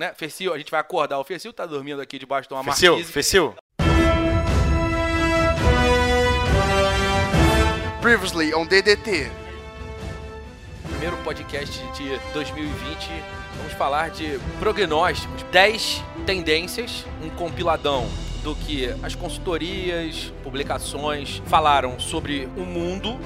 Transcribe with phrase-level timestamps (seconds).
[0.00, 0.14] Né?
[0.16, 1.18] Fercil, a gente vai acordar.
[1.18, 3.12] O Fercil tá dormindo aqui debaixo de uma Fecil, marquise.
[3.12, 3.54] Fecil.
[8.00, 9.30] Previously on DDT.
[10.88, 13.10] Primeiro podcast de 2020.
[13.58, 15.42] Vamos falar de prognósticos.
[15.52, 18.08] 10 tendências, um compiladão
[18.42, 23.20] do que as consultorias, publicações falaram sobre o mundo.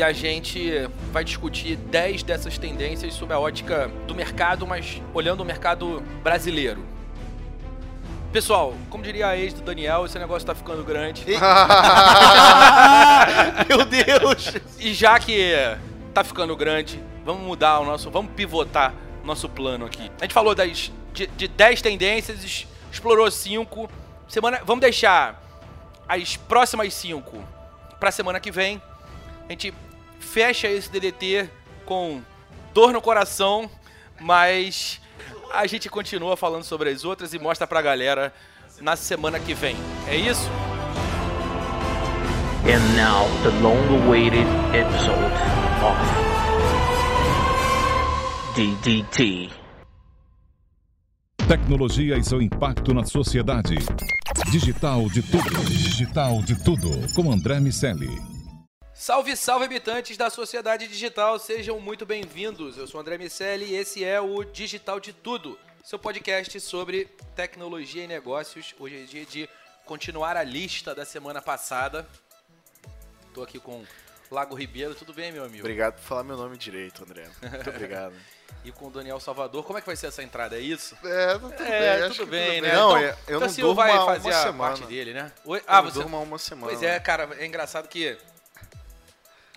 [0.00, 5.42] E a gente vai discutir 10 dessas tendências sob a ótica do mercado, mas olhando
[5.42, 6.82] o mercado brasileiro.
[8.32, 11.26] Pessoal, como diria a ex do Daniel, esse negócio tá ficando grande.
[13.68, 14.54] Meu Deus!
[14.78, 15.52] E já que
[16.14, 18.10] tá ficando grande, vamos mudar o nosso.
[18.10, 20.10] Vamos pivotar o nosso plano aqui.
[20.18, 23.86] A gente falou das, de, de 10 tendências, explorou 5.
[24.26, 25.38] Semana, vamos deixar
[26.08, 27.44] as próximas 5
[28.00, 28.80] pra semana que vem.
[29.46, 29.74] A gente
[30.20, 31.50] fecha esse DDT
[31.84, 32.22] com
[32.72, 33.68] dor no coração,
[34.20, 35.00] mas
[35.52, 38.32] a gente continua falando sobre as outras e mostra pra galera
[38.80, 39.76] na semana que vem.
[40.06, 40.48] É isso?
[42.62, 45.32] And now, the long-awaited episode
[45.82, 45.96] of
[48.54, 49.50] DDT.
[51.48, 53.76] Tecnologia e seu impacto na sociedade.
[54.52, 55.64] Digital de tudo.
[55.64, 56.90] Digital de tudo.
[57.14, 58.39] Com André Miceli.
[59.00, 62.76] Salve, salve habitantes da sociedade digital, sejam muito bem-vindos.
[62.76, 67.06] Eu sou o André Miceli e esse é o Digital de Tudo, seu podcast sobre
[67.34, 68.74] tecnologia e negócios.
[68.78, 69.48] Hoje é dia de
[69.86, 72.06] continuar a lista da semana passada.
[73.32, 73.82] Tô aqui com
[74.30, 75.60] Lago Ribeiro, tudo bem, meu amigo?
[75.60, 77.26] Obrigado por falar meu nome direito, André.
[77.40, 78.12] Muito obrigado.
[78.62, 79.64] E com o Daniel Salvador.
[79.64, 80.58] Como é que vai ser essa entrada?
[80.58, 80.94] É isso?
[81.02, 82.10] É, tá tudo é, bem.
[82.10, 82.74] tudo bem, tudo né?
[82.74, 84.58] Não, então, eu- eu então não durmo vai fazer uma a semana.
[84.76, 85.32] parte dele, né?
[85.46, 85.58] Oi?
[85.60, 85.98] Eu Ah, não você...
[86.00, 86.66] durmo uma semana.
[86.70, 88.18] Pois é, cara, é engraçado que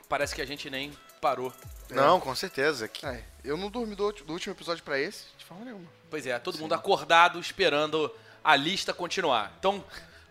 [0.10, 0.92] parece que a gente nem
[1.22, 1.54] parou.
[1.90, 2.88] Não, com certeza.
[2.88, 3.06] Que...
[3.06, 5.88] É, eu não dormi do, do último episódio pra esse, de forma nenhuma.
[6.10, 8.14] Pois é, todo mundo acordado esperando
[8.44, 9.54] a lista continuar.
[9.60, 9.84] Então,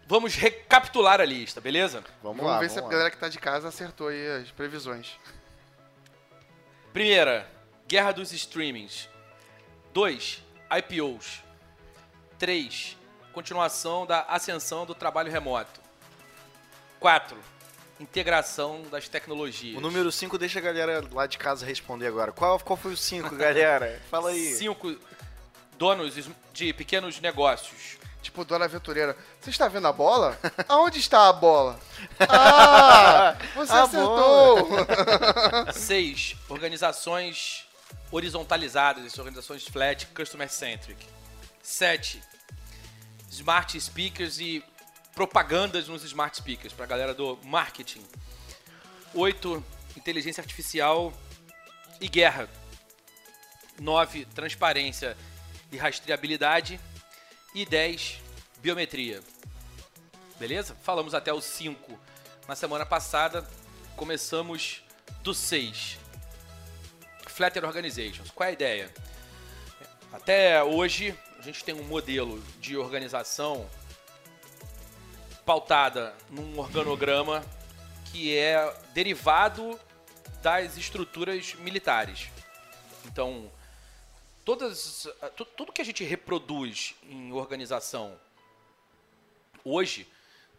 [0.07, 2.05] vamos recapitular a lista, beleza?
[2.23, 2.99] Vamos, Vamos lá, ver se a vamos lá.
[2.99, 5.19] galera que tá de casa acertou aí as previsões.
[6.93, 7.51] Primeira,
[7.89, 9.09] guerra dos streamings.
[9.95, 10.43] 2,
[10.79, 11.43] IPOs.
[12.39, 12.97] 3,
[13.33, 15.81] continuação da ascensão do trabalho remoto.
[17.01, 17.37] 4,
[18.03, 19.77] integração das tecnologias.
[19.77, 22.33] O número 5 deixa a galera lá de casa responder agora.
[22.33, 24.01] Qual, qual foi o 5, galera?
[24.11, 24.55] Fala aí.
[24.55, 24.97] 5,
[25.79, 26.15] donos
[26.53, 27.99] de pequenos negócios.
[28.23, 30.39] Tipo, Dona Aventureira, você está vendo a bola?
[30.69, 31.79] Aonde está a bola?
[32.21, 34.69] Ah, você A acertou!
[35.73, 36.37] 6.
[36.49, 37.67] Organizações
[38.11, 41.05] horizontalizadas, organizações flat, customer centric.
[41.63, 42.23] 7.
[43.31, 44.63] Smart speakers e
[45.15, 48.05] propagandas nos smart speakers, pra galera do marketing.
[49.15, 49.65] 8.
[49.97, 51.13] Inteligência artificial
[52.01, 52.49] e guerra.
[53.79, 54.25] 9.
[54.27, 55.17] Transparência
[55.71, 56.81] e rastreabilidade.
[57.55, 58.21] E 10.
[58.59, 59.23] Biometria.
[60.39, 60.77] Beleza?
[60.83, 61.99] Falamos até o 5
[62.49, 63.47] na semana passada.
[63.97, 64.83] Começamos
[65.23, 65.99] do 6.
[67.29, 68.31] Flatter Organizations.
[68.31, 68.93] Qual é a ideia?
[70.13, 73.69] Até hoje, a gente tem um modelo de organização
[75.45, 77.45] pautada num organograma
[78.11, 79.79] que é derivado
[80.43, 82.29] das estruturas militares.
[83.07, 83.51] Então,
[84.45, 88.19] todas, tu- tudo que a gente reproduz em organização
[89.65, 90.07] hoje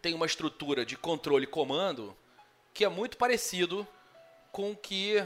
[0.00, 2.16] tem uma estrutura de controle e comando
[2.72, 3.86] que é muito parecido
[4.50, 5.22] com o que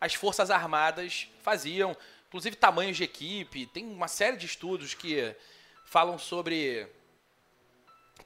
[0.00, 1.96] as Forças Armadas faziam,
[2.28, 5.34] inclusive tamanhos de equipe, tem uma série de estudos que
[5.84, 6.86] falam sobre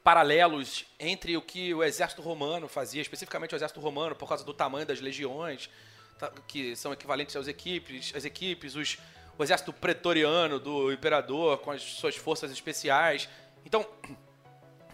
[0.09, 4.55] paralelos entre o que o exército romano fazia, especificamente o exército romano, por causa do
[4.55, 5.69] tamanho das legiões,
[6.17, 8.97] tá- que são equivalentes às equipes, as equipes, os,
[9.37, 13.29] o exército pretoriano do imperador com as suas forças especiais.
[13.63, 13.87] Então,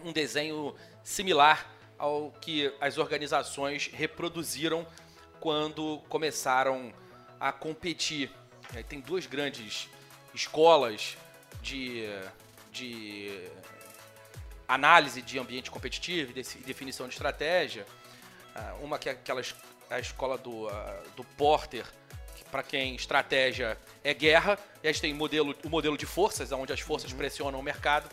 [0.04, 1.66] um desenho similar
[1.96, 4.86] ao que as organizações reproduziram
[5.40, 6.92] quando começaram
[7.40, 8.30] a competir.
[8.86, 9.88] Tem duas grandes
[10.34, 11.16] escolas
[11.62, 12.04] de,
[12.70, 13.48] de
[14.68, 17.86] análise de ambiente competitivo e definição de estratégia.
[18.54, 19.54] Ah, Uma que é aquela es-
[19.90, 21.84] a escola do, ah, do Porter,
[22.34, 26.50] que para quem estratégia é guerra, e a gente tem modelo, o modelo de forças,
[26.52, 27.18] onde as forças Uhum.
[27.18, 28.08] pressionam o mercado.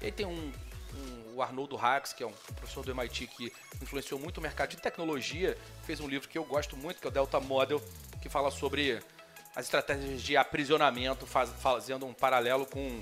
[0.00, 0.52] E aí tem um,
[0.94, 3.52] um- o Arnoldo Hacks, que é um professor do MIT que
[3.82, 7.10] influenciou muito o mercado de tecnologia, fez um livro que eu gosto muito, que é
[7.10, 7.80] o Delta Model,
[8.22, 8.98] que fala sobre
[9.54, 13.00] as estratégias de aprisionamento, faz- fazendo um paralelo com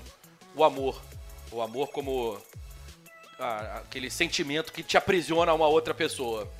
[0.53, 1.01] o amor.
[1.51, 2.37] O amor como
[3.39, 6.51] ah, aquele sentimento que te aprisiona a uma outra pessoa.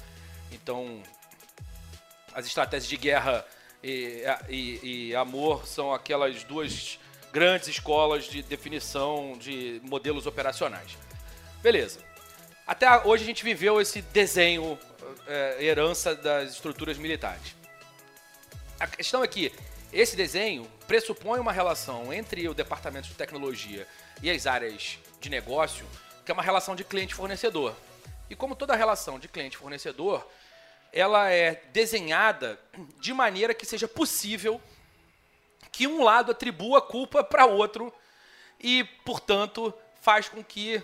[0.52, 1.02] Então,
[2.34, 3.46] as estratégias de guerra
[3.84, 4.80] e, e-
[5.10, 7.00] e amor são aquelas duas
[7.32, 10.98] grandes escolas de definição de modelos operacionais.
[11.62, 12.00] Beleza.
[12.66, 14.78] Até a- hoje a gente viveu esse desenho,
[15.28, 17.56] é, herança das estruturas militares.
[18.80, 19.52] A questão é que
[19.94, 23.88] esse desenho pressupõe uma relação entre o departamento de tecnologia
[24.22, 25.86] e as áreas de negócio,
[26.26, 27.76] que é uma relação de cliente-fornecedor.
[28.30, 30.26] E como toda relação de cliente-fornecedor,
[30.92, 32.60] ela é desenhada
[33.00, 34.60] de maneira que seja possível
[35.72, 37.94] que um lado atribua a culpa para outro
[38.60, 40.82] e, portanto, faz com que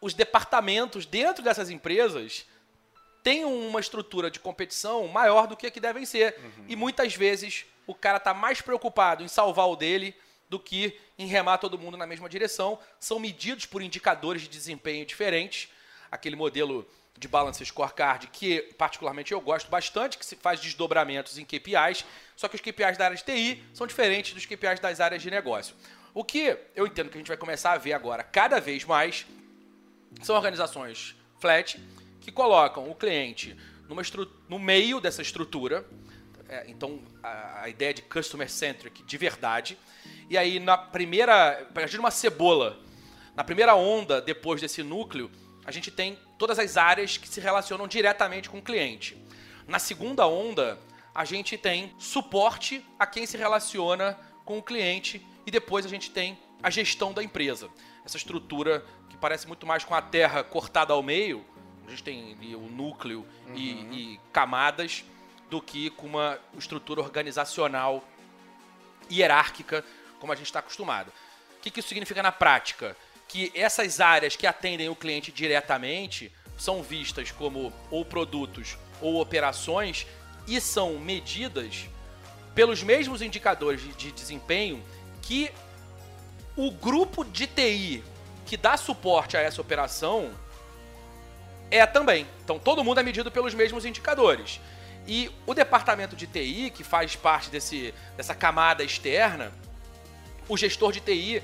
[0.00, 2.44] os departamentos dentro dessas empresas
[3.22, 6.38] tenham uma estrutura de competição maior do que a que devem ser.
[6.68, 10.14] E muitas vezes o cara está mais preocupado em salvar o dele
[10.52, 12.78] do que em remar todo mundo na mesma direção.
[13.00, 15.70] São medidos por indicadores de desempenho diferentes.
[16.10, 21.44] Aquele modelo de balance scorecard que particularmente eu gosto bastante, que se faz desdobramentos em
[21.46, 22.04] KPIs,
[22.36, 25.30] só que os KPIs da área de TI são diferentes dos KPIs das áreas de
[25.30, 25.74] negócio.
[26.12, 29.24] O que eu entendo que a gente vai começar a ver agora cada vez mais
[30.20, 31.80] são organizações flat
[32.20, 33.56] que colocam o cliente
[34.50, 35.86] no meio dessa estrutura.
[36.46, 39.78] É, então, a, a ideia de customer centric de verdade.
[40.32, 41.62] E aí, na primeira.
[41.76, 42.78] Imagina uma cebola.
[43.36, 45.30] Na primeira onda, depois desse núcleo,
[45.62, 49.14] a gente tem todas as áreas que se relacionam diretamente com o cliente.
[49.68, 50.78] Na segunda onda,
[51.14, 56.10] a gente tem suporte a quem se relaciona com o cliente e depois a gente
[56.10, 57.68] tem a gestão da empresa.
[58.02, 61.44] Essa estrutura que parece muito mais com a terra cortada ao meio,
[61.86, 65.04] a gente tem ali o núcleo e, e camadas,
[65.50, 68.02] do que com uma estrutura organizacional
[69.10, 69.84] hierárquica,
[70.22, 71.08] como a gente está acostumado.
[71.58, 72.96] O que, que isso significa na prática?
[73.26, 80.06] Que essas áreas que atendem o cliente diretamente são vistas como ou produtos ou operações
[80.46, 81.86] e são medidas
[82.54, 84.80] pelos mesmos indicadores de- de desempenho
[85.22, 85.50] que
[86.56, 88.04] o grupo de TI
[88.46, 90.30] que dá suporte a essa operação
[91.68, 92.28] é também.
[92.44, 94.60] Então todo mundo é medido pelos mesmos indicadores.
[95.04, 99.52] E o departamento de TI, que faz parte desse, dessa camada externa,
[100.48, 101.42] o gestor de TI,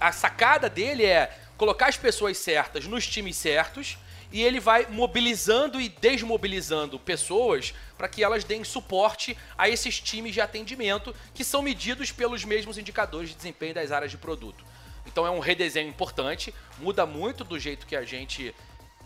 [0.00, 3.98] a sacada dele é colocar as pessoas certas nos times certos
[4.30, 10.34] e ele vai mobilizando e desmobilizando pessoas para que elas deem suporte a esses times
[10.34, 14.64] de atendimento que são medidos pelos mesmos indicadores de desempenho das áreas de produto.
[15.06, 18.54] Então é um redesenho importante, muda muito do jeito que a gente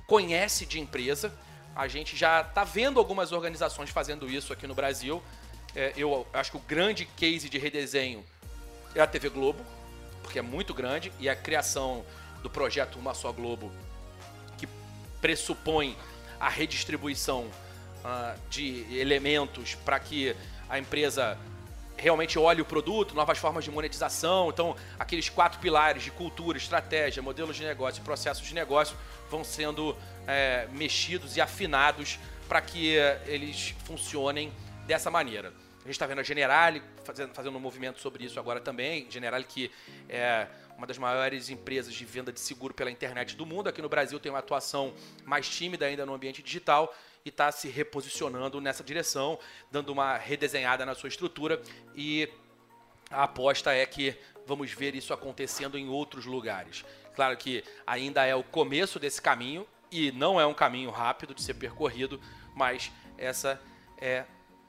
[0.06, 1.32] conhece de empresa.
[1.74, 5.22] A gente já está vendo algumas organizações fazendo isso aqui no Brasil.
[5.74, 8.24] É, eu acho que o grande case de redesenho
[8.94, 9.64] é a TV Globo,
[10.22, 12.04] porque é muito grande, e a criação
[12.42, 13.70] do projeto Uma Só Globo,
[14.58, 14.68] que
[15.20, 15.96] pressupõe
[16.38, 17.46] a redistribuição
[18.04, 20.34] ah, de elementos para que
[20.68, 21.38] a empresa
[21.96, 24.48] realmente olhe o produto, novas formas de monetização.
[24.48, 28.96] Então, aqueles quatro pilares de cultura, estratégia, modelos de negócio processos de negócio
[29.30, 29.96] vão sendo
[30.26, 32.18] é, mexidos e afinados
[32.48, 34.52] para que eh, eles funcionem
[34.86, 35.52] dessa maneira.
[35.82, 39.10] A gente está vendo a Generali fazendo, fazendo um movimento sobre isso agora também.
[39.10, 39.68] Generali que
[40.08, 40.46] é
[40.78, 43.68] uma das maiores empresas de venda de seguro pela internet do mundo.
[43.68, 47.68] Aqui no Brasil tem uma atuação mais tímida ainda no ambiente digital e está se
[47.68, 49.40] reposicionando nessa direção,
[49.72, 51.60] dando uma redesenhada na sua estrutura
[51.96, 52.28] e
[53.10, 56.84] a aposta é que vamos ver isso acontecendo em outros lugares.
[57.16, 61.42] Claro que ainda é o começo desse caminho e não é um caminho rápido de
[61.42, 62.20] ser percorrido,
[62.54, 63.60] mas essa
[64.00, 64.24] é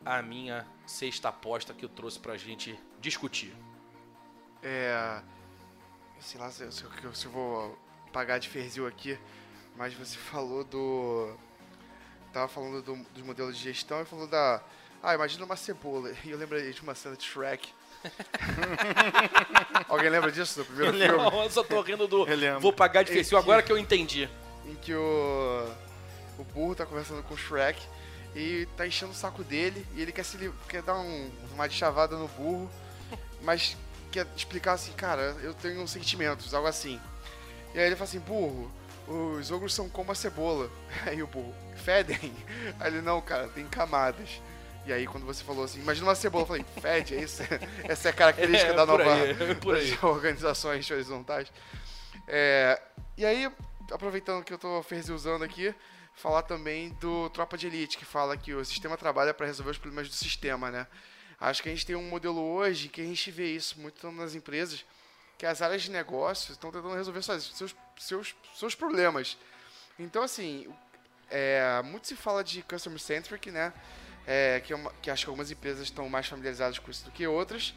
[0.06, 3.54] a minha sexta aposta que eu trouxe pra gente discutir.
[4.62, 5.22] É.
[6.20, 7.78] Sei lá se, se, eu- se eu vou
[8.14, 9.18] pagar de ferzil aqui,
[9.76, 11.36] mas você falou do.
[12.32, 14.62] Tava falando do- dos modelos de gestão e falou da.
[15.02, 16.12] Ah, imagina uma cebola.
[16.24, 17.70] E eu lembrei de uma cena de Shrek.
[19.88, 21.08] Alguém lembra disso do primeiro filme?
[21.18, 24.30] Não, eu só tô rindo do Eu vou pagar de fecil agora que eu entendi.
[24.66, 25.68] em que o,
[26.38, 27.82] o burro tá conversando com o Shrek
[28.36, 32.18] e tá enchendo o saco dele e ele quer se quer dar um- uma chavada
[32.18, 32.70] no burro,
[33.42, 33.78] mas
[34.12, 37.00] quer explicar assim, cara, eu tenho sentimentos, algo assim.
[37.74, 38.72] E aí ele fala assim, burro,
[39.08, 40.70] os ogros são como a cebola.
[41.06, 42.34] Aí o burro, fedem?
[42.80, 44.42] Aí ele, não, cara, tem camadas.
[44.86, 47.42] E aí, quando você falou assim, imagina uma cebola, eu falei, fede, é isso?
[47.84, 49.32] Essa é a característica É, da por nova aí,
[50.02, 51.52] é organizações horizontais.
[52.28, 52.80] É,
[53.18, 53.50] e aí,
[53.92, 55.74] aproveitando que eu tô usando aqui,
[56.16, 59.78] falar também do Tropa de Elite, que fala que o sistema trabalha para resolver os
[59.78, 60.88] problemas do sistema, né?
[61.40, 64.36] Acho que a gente tem um modelo hoje que a gente vê isso muito nas
[64.36, 64.86] empresas,
[65.38, 69.38] que as áreas de negócio estão tentando resolver seus, seus, seus problemas.
[70.00, 70.74] Então, assim,
[71.30, 73.74] é, muito se fala de customer centric, né?
[74.26, 77.12] É, que, é uma- que acho que algumas empresas estão mais familiarizadas com isso do
[77.12, 77.74] que outras.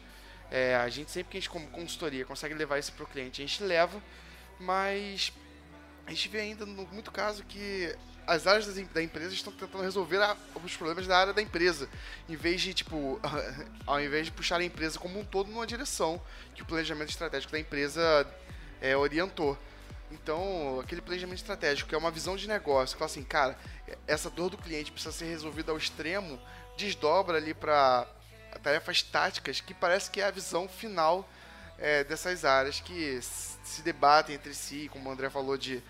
[0.49, 3.41] É, a gente sempre que a gente como consultoria consegue levar isso para o cliente,
[3.41, 4.01] a gente leva,
[4.57, 5.33] mas
[6.05, 7.93] a gente vê ainda no muito caso que
[8.27, 11.89] as áreas da empresa estão tentando resolver a- os problemas da área da empresa,
[12.27, 13.19] em vez de tipo,
[13.87, 16.21] ao invés de puxar a empresa como um todo numa direção
[16.53, 18.27] que o planejamento estratégico da empresa
[18.81, 19.57] é, orientou.
[20.11, 23.57] Então, aquele planejamento estratégico, que é uma visão de negócio, que fala assim, cara,
[24.05, 26.39] essa dor do cliente precisa ser resolvida ao extremo,
[26.77, 28.07] desdobra ali para
[28.61, 31.27] tarefas táticas, que parece que é a visão final
[31.77, 35.83] é, dessas áreas que se debatem entre si, como o André falou de,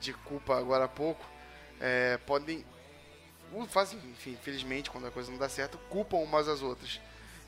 [0.00, 1.24] de culpa agora há pouco,
[1.80, 2.64] é, podem,
[3.68, 7.00] fazem, enfim, infelizmente, quando a coisa não dá certo, culpam umas às outras.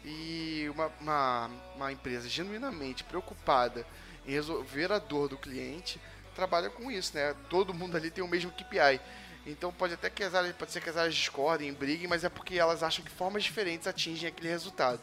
[0.04, 3.87] E uma, uma, uma empresa genuinamente preocupada
[4.26, 6.00] em resolver a dor do cliente
[6.35, 7.35] trabalha com isso, né?
[7.49, 9.00] Todo mundo ali tem o mesmo KPI.
[9.47, 12.28] Então pode até que as áreas, pode ser que as áreas discordem, briguem, mas é
[12.28, 15.00] porque elas acham que formas diferentes atingem aquele resultado.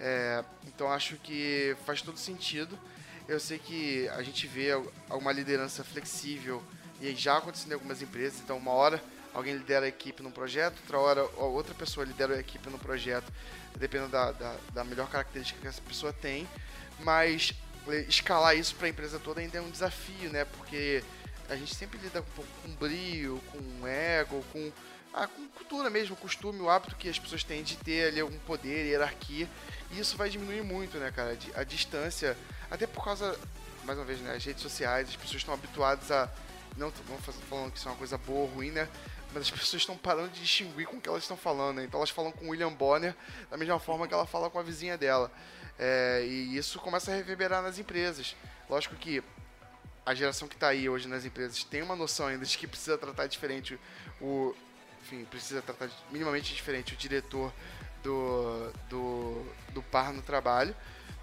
[0.00, 2.78] É, então acho que faz todo sentido.
[3.26, 4.72] Eu sei que a gente vê
[5.08, 6.62] alguma liderança flexível
[7.00, 8.40] e já acontecendo em algumas empresas.
[8.40, 9.02] Então uma hora
[9.32, 12.78] alguém lidera a equipe num projeto, outra hora a outra pessoa lidera a equipe no
[12.78, 13.32] projeto,
[13.76, 16.48] dependendo da, da, da melhor característica que essa pessoa tem.
[17.00, 17.54] Mas
[17.88, 20.44] eh, escalar isso para a empresa toda ainda é um desafio, né?
[20.44, 21.02] Porque
[21.48, 24.72] a gente sempre lida um pouco com brio, com ego, com,
[25.14, 28.38] ah, com cultura mesmo, costume, o hábito que as pessoas têm de ter ali algum
[28.40, 29.48] poder, hierarquia.
[29.90, 31.36] E isso vai diminuir muito, né, cara?
[31.54, 32.36] A distância,
[32.70, 33.38] até por causa,
[33.84, 36.30] mais uma vez, né, as redes sociais, as pessoas estão habituadas a.
[36.78, 38.88] Não faz- falando que isso é uma coisa boa ou ruim, né?
[39.32, 41.84] Mas as pessoas estão parando de distinguir com o que elas estão falando, né?
[41.84, 43.14] Então elas falam com William Bonner
[43.50, 45.30] da mesma forma que ela fala com a vizinha dela.
[45.78, 48.34] É, e isso começa a reverberar nas empresas.
[48.70, 49.22] Lógico que
[50.06, 52.96] a geração que está aí hoje nas empresas tem uma noção ainda de que precisa
[52.96, 53.78] tratar diferente
[54.20, 54.54] o.
[55.02, 57.52] Enfim, precisa tratar minimamente diferente o diretor
[58.02, 60.74] do, do, do par no trabalho,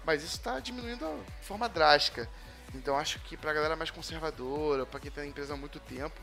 [0.04, 1.04] mas isso está diminuindo
[1.40, 2.28] de forma drástica.
[2.74, 5.80] Então acho que para a galera mais conservadora, para quem está na empresa há muito
[5.80, 6.20] tempo,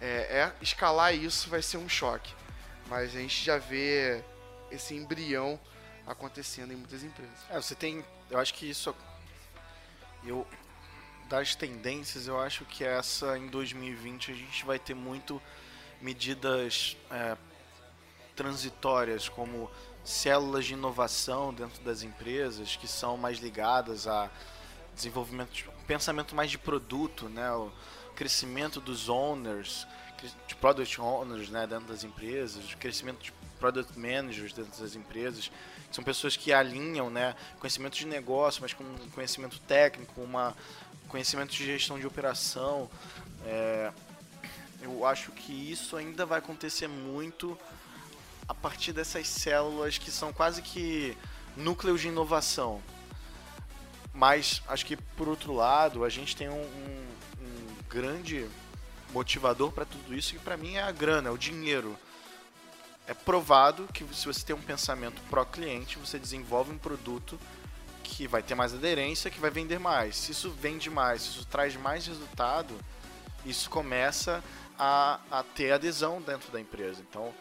[0.00, 0.06] é,
[0.40, 2.34] é- escalar isso vai ser um choque.
[2.88, 4.24] Mas a gente já vê
[4.70, 5.58] esse embrião
[6.06, 7.38] acontecendo em muitas empresas.
[7.48, 8.04] É, você tem.
[8.30, 8.94] Eu acho que isso.
[10.24, 10.46] Eu.
[11.28, 15.40] Das tendências, eu acho que essa em 2020 a gente vai ter muito
[16.00, 17.36] medidas é,
[18.34, 19.70] transitórias, como
[20.02, 24.28] células de inovação dentro das empresas, que são mais ligadas a
[24.92, 27.50] desenvolvimento, de, pensamento mais de produto, né?
[27.50, 27.72] O
[28.14, 29.88] crescimento dos owners,
[30.46, 35.50] de product owners né, dentro das empresas, o crescimento de product managers dentro das empresas,
[35.90, 40.54] são pessoas que alinham né, conhecimento de negócio, mas com conhecimento técnico, uma
[41.08, 42.88] conhecimento de gestão de operação.
[43.44, 43.90] É,
[44.82, 47.58] eu acho que isso ainda vai acontecer muito
[48.46, 51.18] a partir dessas células que são quase que
[51.56, 52.80] núcleos de inovação.
[54.20, 57.06] Mas acho que por outro lado, a gente tem um, um-
[57.40, 58.46] um grande
[59.14, 61.96] motivador para tudo isso, que para mim é a grana, é o dinheiro.
[63.06, 67.40] É provado que se você tem um pensamento pró-cliente, você desenvolve um produto
[68.04, 70.16] que vai ter mais aderência, que vai vender mais.
[70.16, 72.78] Se isso vende mais, se isso traz mais resultado,
[73.46, 74.44] isso começa
[74.78, 77.00] a, a ter adesão dentro da empresa.
[77.08, 77.32] Então,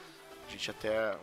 [0.48, 1.18] a gente até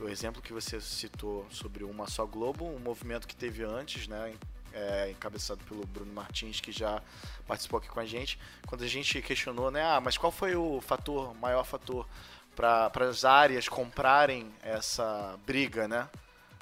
[0.00, 4.34] o exemplo que você citou sobre uma só Globo, um movimento que teve antes, né,
[4.74, 7.00] é, encabeçado pelo Bruno Martins, que já
[7.46, 10.80] participou aqui com a gente, quando a gente questionou, né, ah, mas qual foi o
[10.80, 12.06] fator, maior fator
[12.54, 16.08] para as áreas comprarem essa briga, né,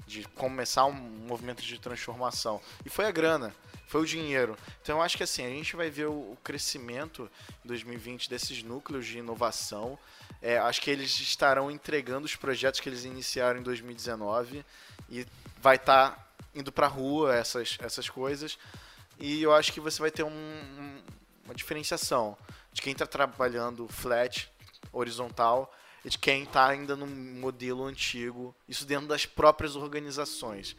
[0.07, 2.61] de começar um movimento de transformação?
[2.85, 3.55] E foi a grana,
[3.87, 4.57] foi o dinheiro.
[4.83, 7.31] Então eu acho que assim, a gente vai ver o, crescimento
[7.65, 9.99] em 2020 desses núcleos de inovação.
[10.41, 14.65] É, acho que eles estarão entregando os projetos que eles iniciaram em 2019
[15.09, 15.27] e
[15.61, 18.59] vai estar indo para rua essas, essas coisas.
[19.19, 21.03] E eu acho que você vai ter um-
[21.45, 22.37] uma diferenciação
[22.73, 24.51] de quem está trabalhando flat,
[24.93, 25.73] horizontal,
[26.05, 30.77] e de quem está ainda no modelo antigo, isso dentro das próprias organizações.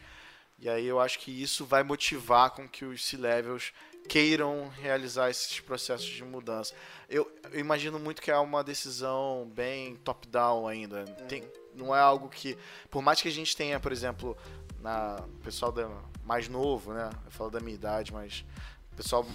[0.59, 3.73] E aí eu acho que isso vai motivar com que os C-levels
[4.07, 6.73] queiram realizar esses processos de mudança.
[7.09, 11.05] Eu, eu imagino muito que é uma decisão bem top-down ainda.
[11.27, 12.57] Tem, não é algo que,
[12.89, 14.37] por mais que a gente tenha, por exemplo,
[14.83, 15.89] na pessoal da,
[16.23, 17.09] mais novo, né?
[17.25, 18.45] Eu falo da minha idade, mas
[18.95, 19.25] pessoal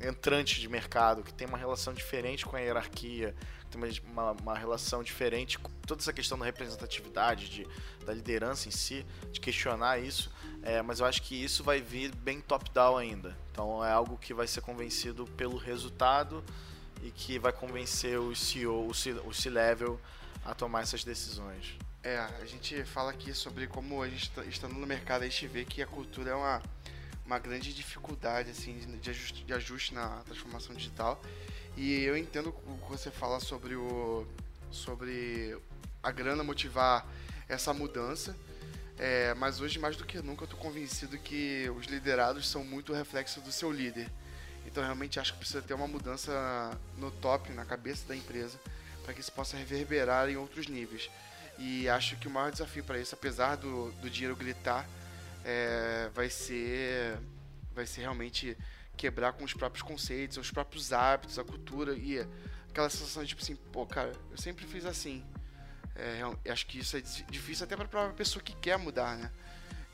[0.00, 3.34] entrante de mercado que tem uma relação diferente com a hierarquia,
[3.70, 7.66] tem uma, uma, relação diferente com toda essa questão da representatividade, de,
[8.04, 10.30] da liderança em si, de questionar isso.
[10.62, 13.36] É, mas eu acho que isso vai vir bem top-down ainda.
[13.50, 16.44] Então é algo que vai ser convencido pelo resultado
[17.02, 19.98] e que vai convencer o CEO, o C-level
[20.44, 21.76] a tomar essas decisões.
[22.04, 25.46] É, a gente fala aqui sobre como a gente tá, estando no mercado, a gente
[25.46, 26.62] vê que a cultura é uma,
[27.24, 31.18] uma grande dificuldade assim, de, ajuste, de ajuste na transformação digital.
[31.78, 34.26] E eu entendo o que você fala sobre, o,
[34.70, 35.56] sobre
[36.02, 37.06] a grana motivar
[37.48, 38.36] essa mudança.
[38.98, 42.92] É, mas hoje, mais do que nunca, eu estou convencido que os liderados são muito
[42.92, 44.10] reflexo do seu líder.
[44.66, 48.60] Então, realmente acho que precisa ter uma mudança no top, na cabeça da empresa,
[49.02, 51.10] para que isso possa reverberar em outros níveis.
[51.58, 54.86] E acho que o maior desafio para isso, apesar do, do dinheiro gritar,
[55.44, 57.18] é, vai ser
[57.74, 58.56] vai ser realmente
[58.96, 62.24] quebrar com os próprios conceitos, os próprios hábitos, a cultura e
[62.70, 65.24] aquela sensação de tipo assim, pô, cara, eu sempre fiz assim.
[65.96, 69.30] É, acho que isso é difícil até para a pessoa que quer mudar, né?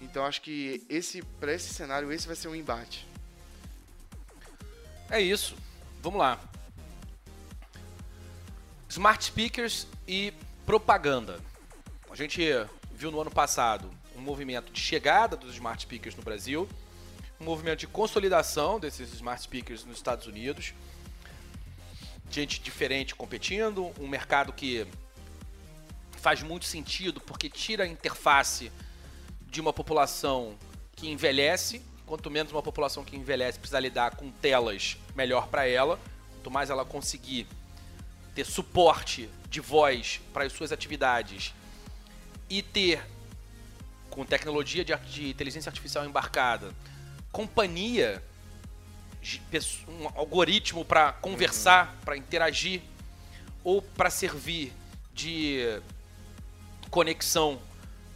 [0.01, 3.07] Então acho que esse para esse cenário esse vai ser um embate.
[5.11, 5.55] É isso.
[6.03, 6.41] Vamos lá.
[8.89, 10.33] Smart speakers e
[10.65, 11.50] propaganda.
[12.11, 12.43] A gente
[12.93, 16.69] viu no ano passado um movimento de chegada dos smart speakers no Brasil,
[17.41, 20.75] um movimento de consolidação desses smart speakers nos Estados Unidos,
[22.29, 24.89] gente diferente competindo, um mercado que
[26.11, 28.73] faz muito sentido porque tira a interface
[29.47, 30.59] de uma população
[30.97, 31.81] que envelhece.
[32.07, 35.99] Quanto menos uma população que envelhece precisa lidar com telas, melhor para ela.
[36.35, 37.47] Quanto mais ela conseguir
[38.35, 41.55] ter suporte de voz para as suas atividades
[42.51, 43.01] e ter,
[44.11, 46.75] com tecnologia de, de inteligência artificial embarcada,
[47.31, 48.21] companhia,
[49.87, 52.01] um algoritmo para conversar, uhum.
[52.01, 52.83] para interagir,
[53.63, 54.73] ou para servir
[55.15, 55.81] de
[56.91, 57.63] conexão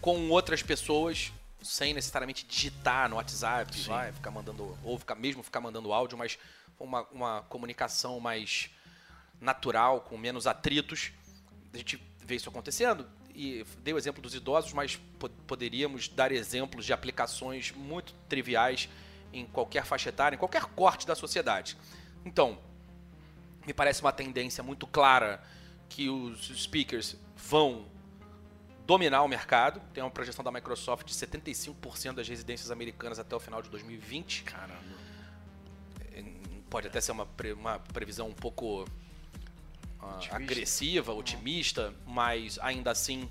[0.00, 5.60] com outras pessoas, sem necessariamente digitar no WhatsApp, vai, ficar mandando, ou ficar, mesmo ficar
[5.60, 6.38] mandando áudio, mas
[6.78, 8.68] uma, uma comunicação mais
[9.40, 11.12] natural, com menos atritos.
[11.72, 14.98] A gente vê isso acontecendo e dei o exemplo dos idosos, mas
[15.46, 18.88] poderíamos dar exemplos de aplicações muito triviais
[19.32, 21.76] em qualquer faixa etária, em qualquer corte da sociedade.
[22.24, 22.58] Então,
[23.66, 25.42] me parece uma tendência muito clara
[25.88, 27.86] que os speakers vão
[28.86, 29.80] dominar o mercado.
[29.92, 34.44] Tem uma projeção da Microsoft de 75% das residências americanas até o final de 2020.
[34.44, 35.04] Caramba.
[36.70, 38.84] Pode até ser uma, uma previsão um pouco
[40.10, 40.36] otimista.
[40.36, 43.28] agressiva, otimista, mas ainda assim,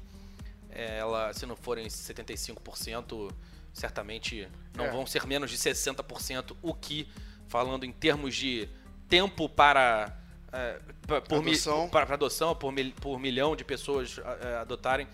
[0.70, 3.32] ela, se não forem 75%,
[3.74, 4.92] certamente não é.
[4.92, 7.08] vão ser menos de 60%, o que,
[7.48, 8.70] falando em termos de
[9.08, 10.18] tempo para
[10.52, 10.80] é,
[11.28, 11.86] por adoção.
[11.86, 15.08] Mi, para adoção por, mil, por milhão de pessoas é, adotarem,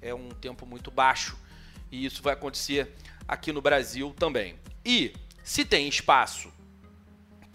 [0.00, 1.36] é um tempo muito baixo.
[1.90, 2.94] E isso vai acontecer
[3.28, 4.58] aqui no Brasil também.
[4.84, 6.50] E se tem espaço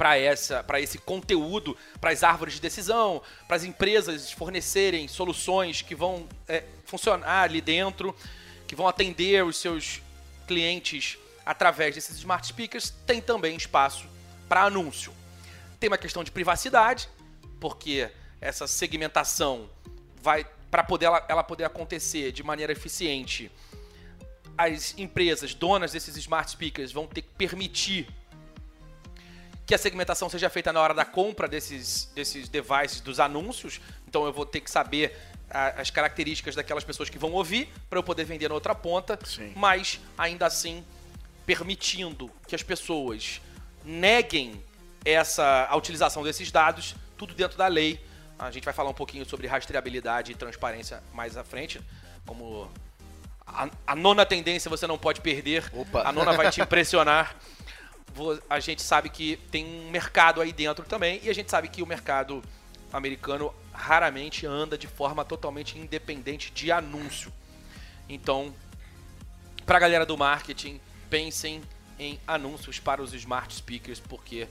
[0.02, 5.84] para essa para esse conteúdo, para as árvores de decisão, para as empresas fornecerem soluções
[5.84, 8.16] que vão é, funcionar ali dentro,
[8.68, 10.02] que vão atender os seus
[10.48, 14.08] clientes através desses smart speakers, tem também espaço
[14.50, 15.14] para anúncio.
[15.80, 17.08] Tem uma questão de privacidade,
[17.60, 18.10] porque
[18.42, 19.70] essa segmentação
[20.20, 23.52] vai para poder ela, ela poder acontecer de maneira eficiente.
[24.58, 28.08] As empresas donas desses smart speakers vão ter que permitir
[29.72, 33.80] que a segmentação seja feita na hora da compra desses, desses devices, dos anúncios.
[34.06, 35.18] Então eu vou ter que saber
[35.50, 39.18] a, as características daquelas pessoas que vão ouvir para eu poder vender na outra ponta.
[39.24, 39.54] Sim.
[39.56, 40.84] Mas ainda assim
[41.46, 43.40] permitindo que as pessoas
[43.86, 44.62] neguem
[45.06, 47.98] essa a utilização desses dados, tudo dentro da lei.
[48.38, 51.80] A gente vai falar um pouquinho sobre rastreabilidade e transparência mais à frente,
[52.26, 52.70] como
[53.48, 55.64] a, a nona tendência você não pode perder.
[55.72, 56.02] Opa.
[56.02, 57.34] A nona vai te impressionar.
[58.50, 61.82] a gente sabe que tem um mercado aí dentro também, e a gente sabe que
[61.82, 62.42] o mercado
[62.92, 67.32] americano raramente anda de forma totalmente independente de anúncio.
[68.10, 68.54] Então,
[69.66, 71.62] para a galera do marketing, pensem
[71.98, 74.48] em anúncios para os smart speakers, porque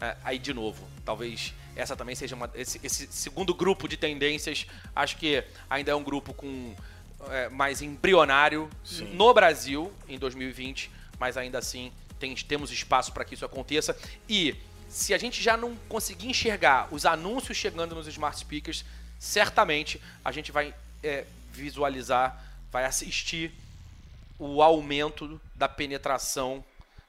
[0.00, 4.66] é, aí de novo, talvez essa também seja uma, esse, esse, segundo grupo de tendências,
[4.94, 6.74] acho que ainda é um grupo com
[7.28, 9.14] é, mais embrionário Sim.
[9.14, 13.96] no Brasil em 2020, mas ainda assim tem, temos espaço para que isso aconteça.
[14.28, 14.54] E
[14.88, 18.84] se a gente já não conseguir enxergar os anúncios chegando nos smart speakers,
[19.18, 23.52] certamente a gente vai é, visualizar, vai assistir
[24.38, 26.64] o aumento da penetração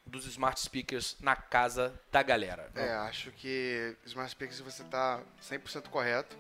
[0.06, 2.70] dos smart speakers na casa da galera.
[2.76, 6.36] É, acho que Smart Speakers você tá 100% correto.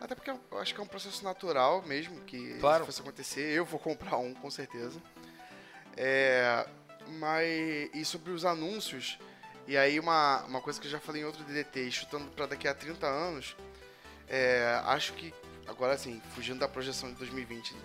[0.00, 2.80] Até porque eu acho que é um processo natural mesmo, que Claro.
[2.84, 5.00] se fosse acontecer, eu vou comprar um, com certeza.
[5.96, 6.66] É,
[7.08, 9.18] mas, e sobre os anúncios,
[9.66, 12.66] e aí uma, uma coisa que eu já falei em outro DDT, chutando para daqui
[12.66, 13.56] a 30 anos,
[14.28, 15.32] é, acho que,
[15.66, 17.80] agora assim, fugindo da projeção de 2020, né,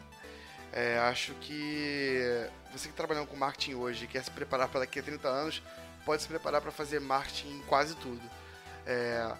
[0.71, 4.99] é, acho que você que trabalhando com marketing hoje e quer se preparar para daqui
[4.99, 5.61] a 30 anos,
[6.03, 8.21] pode se preparar para fazer marketing em quase tudo.
[8.85, 9.31] É,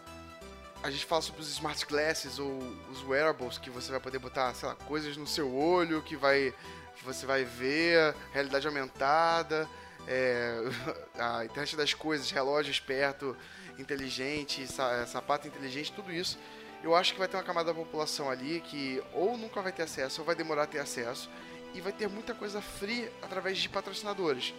[0.84, 2.60] a gente fala sobre os smart glasses ou
[2.92, 6.54] os wearables que você vai poder botar, sei lá, coisas no seu olho que vai
[6.96, 9.68] que você vai ver, realidade aumentada,
[10.08, 10.58] é,
[11.18, 13.36] a internet das coisas, relógio esperto,
[13.78, 16.38] inteligente, sa- sapato inteligente, tudo isso.
[16.84, 19.84] Eu acho que vai ter uma camada da população ali que ou nunca vai ter
[19.84, 21.30] acesso ou vai demorar a ter acesso
[21.74, 24.54] e vai ter muita coisa free através de patrocinadores.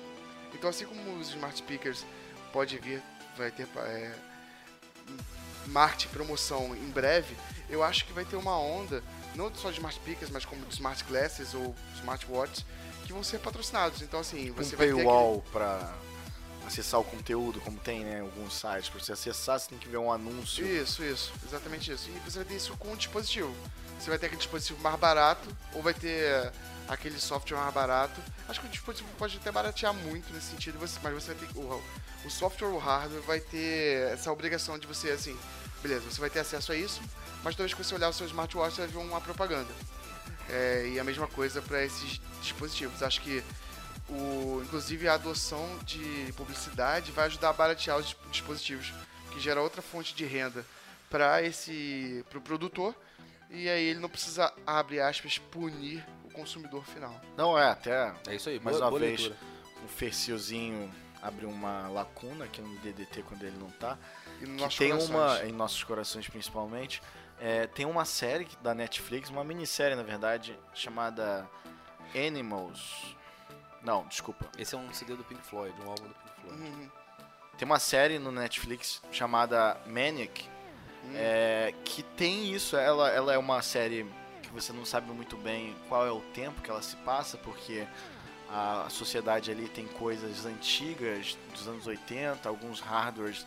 [0.55, 2.05] Então, assim como os smart speakers
[2.53, 3.03] pode vir,
[3.37, 4.13] vai ter é,
[5.67, 7.37] marketing, promoção em breve,
[7.69, 9.03] eu acho que vai ter uma onda,
[9.35, 12.65] não só de smart speakers, mas como de smart glasses ou smartwatches,
[13.05, 14.03] que vão ser patrocinados.
[14.03, 15.95] Então, assim, Um você vai ter paywall pra
[16.67, 18.89] acessar o conteúdo, como tem, né, alguns sites.
[18.89, 20.65] Pra você acessar, você tem que ver um anúncio.
[20.65, 20.83] aquele...
[20.83, 22.09] Isso, isso, exatamente isso.
[22.09, 23.55] E você vai ter isso com o dispositivo.
[23.99, 26.53] Você vai ter aquele dispositivo mais barato, ou vai ter
[26.89, 28.21] aquele software mais barato.
[28.49, 31.83] Acho que o dispositivo pode até baratear muito nesse sentido, mas você vai ter o,
[32.25, 35.37] o software ou o hardware vai ter essa obrigação de você, assim,
[35.85, 37.01] beleza, você vai ter acesso a isso,
[37.43, 39.71] mas toda vez que você olhar o seu smartwatch, você vai ver uma propaganda.
[40.49, 43.03] É, e a mesma coisa para esses dispositivos.
[43.03, 43.43] Acho que
[44.09, 48.93] o, inclusive a adoção de publicidade vai ajudar a baratear os dis- dispositivos,
[49.31, 50.65] que gera outra fonte de renda
[51.11, 52.95] para esse pro produtor
[53.51, 57.19] e aí ele não precisa abre aspas punir o consumidor final.
[57.37, 59.39] Não é, até É isso aí, mais boa- uma boa vez, leitura.
[59.85, 60.93] o Fercilzinho
[61.23, 63.97] abre uma lacuna aqui no DDT quando ele não tá.
[64.41, 65.11] E no que tem corações.
[65.11, 67.03] uma, em nossos corações principalmente,
[67.41, 71.49] é, tem uma série da Netflix, uma minissérie na verdade, chamada
[72.15, 73.17] Animals.
[73.83, 74.47] Não, desculpa.
[74.59, 76.63] Esse é um CD do Pink Floyd, um álbum do Pink Floyd.
[76.63, 76.91] Uhum.
[77.59, 80.49] Tem uma série no Netflix chamada Maniac,
[81.05, 81.13] Hum.
[81.17, 82.77] é, que tem isso.
[82.77, 84.07] Ela, ela é uma série
[84.43, 87.87] que você não sabe muito bem qual é o tempo que ela se passa, porque
[88.51, 93.47] a sociedade ali tem coisas antigas dos anos 80, alguns hardwares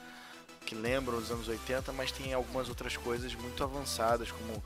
[0.67, 4.62] que lembram os anos 80, mas tem algumas outras coisas muito avançadas, como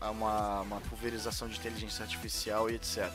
[0.00, 3.12] uma, uma pulverização de inteligência artificial e etc.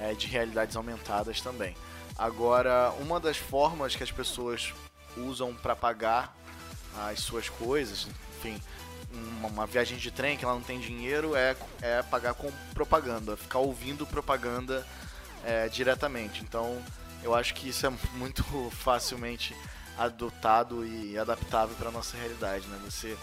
[0.00, 1.76] É, de realidades aumentadas também.
[2.18, 4.74] Agora, uma das formas que as pessoas
[5.16, 6.36] usam para pagar
[7.08, 8.60] as suas coisas, enfim,
[9.12, 13.36] uma, uma viagem de trem que ela não tem dinheiro é, é pagar com propaganda,
[13.36, 14.84] ficar ouvindo propaganda
[15.44, 16.42] é, diretamente.
[16.42, 16.82] Então,
[17.22, 19.54] eu acho que isso é muito facilmente
[19.98, 22.78] adotado e adaptável para nossa realidade, né?
[22.84, 23.16] Você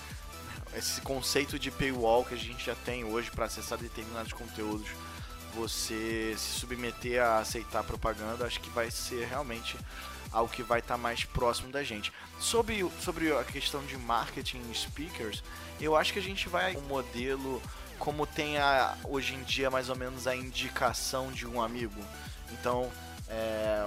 [0.76, 4.90] esse conceito de paywall que a gente já tem hoje para acessar determinados conteúdos,
[5.56, 9.78] você se submeter a aceitar propaganda, acho que vai ser realmente
[10.32, 12.12] algo que vai estar mais próximo da gente.
[12.40, 15.44] Sobre, sobre a questão de marketing speakers,
[15.80, 17.62] eu acho que a gente vai um modelo
[17.98, 22.00] como tem a, hoje em dia mais ou menos a indicação de um amigo.
[22.52, 22.92] Então,
[23.28, 23.86] é,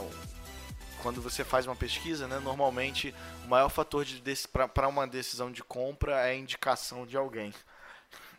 [1.02, 4.22] quando você faz uma pesquisa, né, normalmente o maior fator de
[4.72, 7.52] para uma decisão de compra é a indicação de alguém.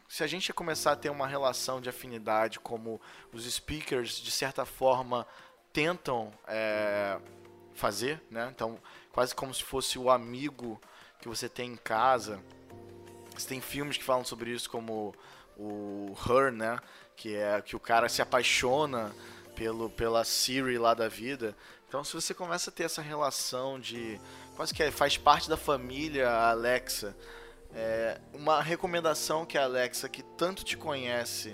[0.07, 2.99] Se a gente começar a ter uma relação de afinidade, como
[3.31, 5.25] os speakers de certa forma
[5.71, 7.17] tentam é,
[7.73, 8.49] fazer, né?
[8.53, 8.77] Então,
[9.11, 10.79] quase como se fosse o amigo
[11.21, 12.41] que você tem em casa.
[13.35, 15.15] Você tem filmes que falam sobre isso, como
[15.57, 16.79] o Her, né?
[17.15, 19.13] Que é que o cara se apaixona
[19.55, 21.55] pelo, pela Siri lá da vida.
[21.91, 24.17] Então, se você começa a ter essa relação de.
[24.55, 27.13] quase que é- faz parte da família Alexa.
[27.73, 31.53] É, uma recomendação que a Alexa, que tanto te conhece,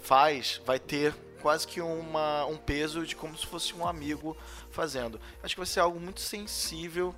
[0.00, 4.34] faz, vai ter quase que uma, um peso de como se fosse um amigo
[4.70, 5.20] fazendo.
[5.42, 7.14] Acho que vai ser algo muito sensível,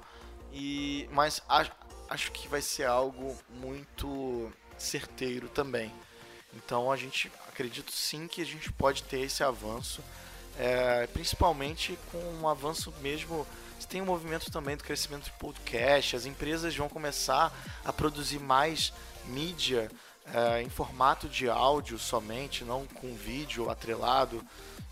[0.53, 1.70] e mas acho,
[2.11, 5.92] acho que vai ser algo muito certeiro também.
[6.53, 10.03] Então a gente acredito sim que a gente pode ter esse avanço,
[10.59, 13.47] é, principalmente com um avanço mesmo.
[13.88, 17.53] Tem um movimento também do crescimento de podcast, as empresas vão começar
[17.85, 18.92] a produzir mais
[19.27, 19.88] mídia
[20.35, 24.45] é, em formato de áudio somente, não com vídeo atrelado.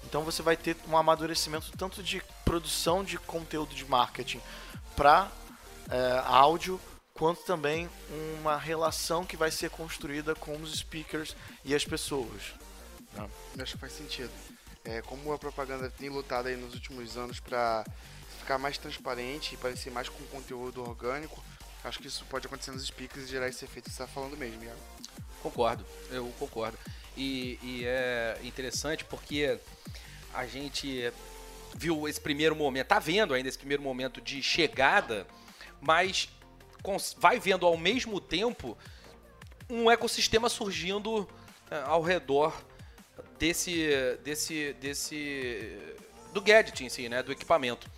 [0.05, 4.41] Então você vai ter um amadurecimento tanto de produção de conteúdo de marketing
[4.95, 5.29] para
[6.27, 6.81] áudio
[7.15, 7.89] quanto também
[8.39, 12.55] uma relação que vai ser construída com os speakers e as pessoas.
[13.57, 13.63] né?
[13.63, 14.31] Acho que faz sentido.
[14.85, 17.85] É, como a propaganda tem lutado aí nos últimos anos para
[18.39, 21.43] ficar mais transparente e parecer mais com conteúdo orgânico,
[21.83, 24.37] acho que isso pode acontecer nos speakers e gerar esse efeito que você está falando
[24.37, 24.79] mesmo, Iago.
[25.43, 26.79] Concordo, eu concordo.
[27.17, 29.59] E, e é interessante porque
[30.35, 31.11] a gente
[31.75, 35.27] viu esse primeiro momento, tá vendo ainda esse primeiro momento de chegada,
[35.81, 36.29] mas
[37.19, 38.77] vai vendo ao mesmo tempo
[39.69, 41.29] um ecossistema surgindo
[41.71, 42.55] eh, ao redor
[43.39, 43.89] desse
[44.23, 45.79] desse desse
[46.33, 47.89] do gadget em si, né, do equipamento.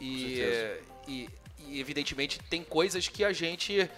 [0.00, 0.40] E,
[1.06, 1.28] e,
[1.66, 3.90] e evidentemente tem coisas que a gente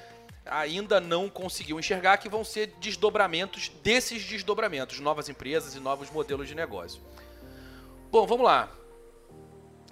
[0.46, 6.48] ainda não conseguiu enxergar que vão ser desdobramentos desses desdobramentos, novas empresas e novos modelos
[6.48, 7.00] de negócio.
[8.11, 8.70] Bom, vamos lá.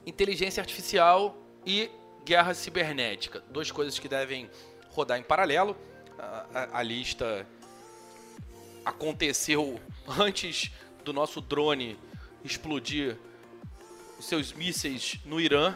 [0.07, 1.91] Inteligência artificial e
[2.25, 3.41] guerra cibernética.
[3.51, 4.49] Duas coisas que devem
[4.91, 5.77] rodar em paralelo.
[6.19, 7.47] A, a- a lista
[8.85, 9.79] aconteceu
[10.19, 10.71] antes
[11.09, 11.99] do nosso drone
[12.45, 13.17] explodir
[14.21, 15.75] seus mísseis no Irã,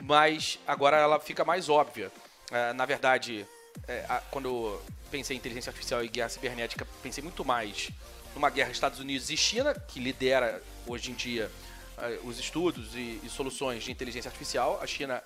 [0.00, 2.12] mas agora ela fica mais óbvia.
[2.52, 3.44] É, na verdade,
[3.88, 4.80] é, a- quando
[5.10, 7.90] pensei em inteligência artificial e guerra cibernética, pensei muito mais
[8.36, 11.50] numa guerra Estados Unidos e China, que lidera hoje em dia
[11.98, 14.78] eh, os estudos e, e soluções de inteligência artificial.
[14.82, 15.22] A China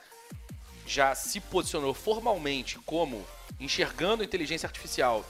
[0.86, 3.26] já se posicionou formalmente como
[3.58, 5.28] enxergando a inteligência artificial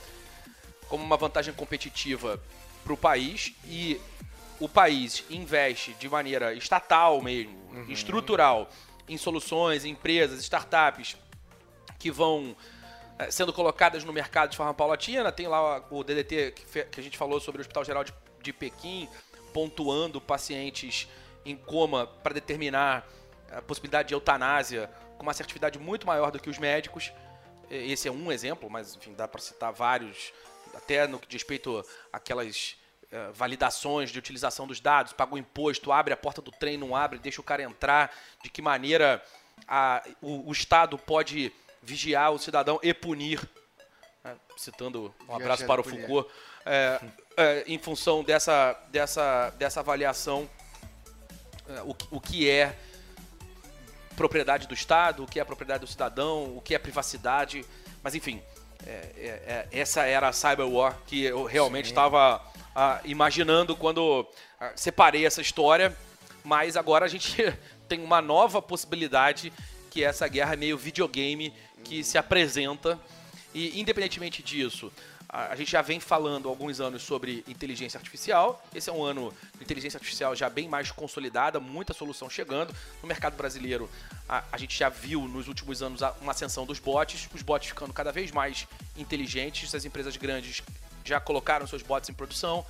[0.87, 2.39] como uma vantagem competitiva
[2.83, 3.99] para o país e
[4.59, 7.53] o país investe de maneira estatal mesmo,
[7.89, 8.69] estrutural,
[9.07, 11.17] em soluções, em empresas, startups
[11.97, 12.55] que vão
[13.19, 15.31] eh, sendo colocadas no mercado de forma paulatina.
[15.31, 16.53] Tem lá o DDT
[16.91, 19.07] que, a gente falou sobre o Hospital Geral de, de Pequim,
[19.53, 21.07] pontuando pacientes
[21.45, 23.07] em coma para determinar
[23.51, 27.11] a possibilidade de eutanásia com uma assertividade muito maior do que os médicos.
[27.69, 30.31] Eh, Esse é um exemplo, mas enfim, dá para citar vários,
[30.75, 32.75] até no que diz respeito àquelas
[33.11, 36.95] eh, validações de utilização dos dados, paga o imposto, abre a porta do trem, não
[36.95, 39.23] abre, deixa o cara entrar, de que maneira
[39.67, 43.39] a- o, o Estado pode vigiar o cidadão e punir,
[44.23, 46.01] né, citando um abraço para o punir.
[46.07, 46.31] Foucault,
[46.65, 47.01] é,
[47.37, 50.49] é, em função dessa, dessa, dessa avaliação,
[51.67, 52.77] é, o, o que é
[54.15, 57.65] propriedade do Estado, o que é propriedade do cidadão, o que é privacidade,
[58.03, 58.41] mas enfim,
[58.85, 62.41] é, é, é, essa era a cyber war que eu realmente estava
[62.75, 64.27] ah, imaginando quando
[64.59, 65.95] ah, separei essa história,
[66.43, 67.35] mas agora a gente
[67.87, 69.51] tem uma nova possibilidade
[69.89, 72.99] que é essa guerra meio videogame que se apresenta.
[73.53, 74.91] E independentemente disso,
[75.31, 78.61] a, gente já vem falando há alguns anos sobre inteligência artificial.
[78.75, 82.75] Esse é um ano de inteligência artificial já bem mais consolidada, muita solução chegando.
[83.01, 83.89] No mercado brasileiro,
[84.27, 87.93] a, a gente já viu nos últimos anos uma ascensão dos bots, os bots ficando
[87.93, 88.67] cada vez mais
[88.97, 89.73] inteligentes.
[89.73, 90.61] As empresas grandes
[91.05, 92.65] já colocaram seus bots em produção.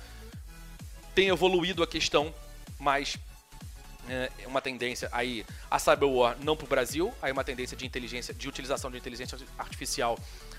[1.16, 2.32] Tem evoluído a questão,
[2.78, 3.18] mas
[4.08, 7.84] é é uma tendência aí a cyberwar não para o Brasil, aí uma tendência de
[7.84, 10.18] inteligência, de utilização de inteligência artificial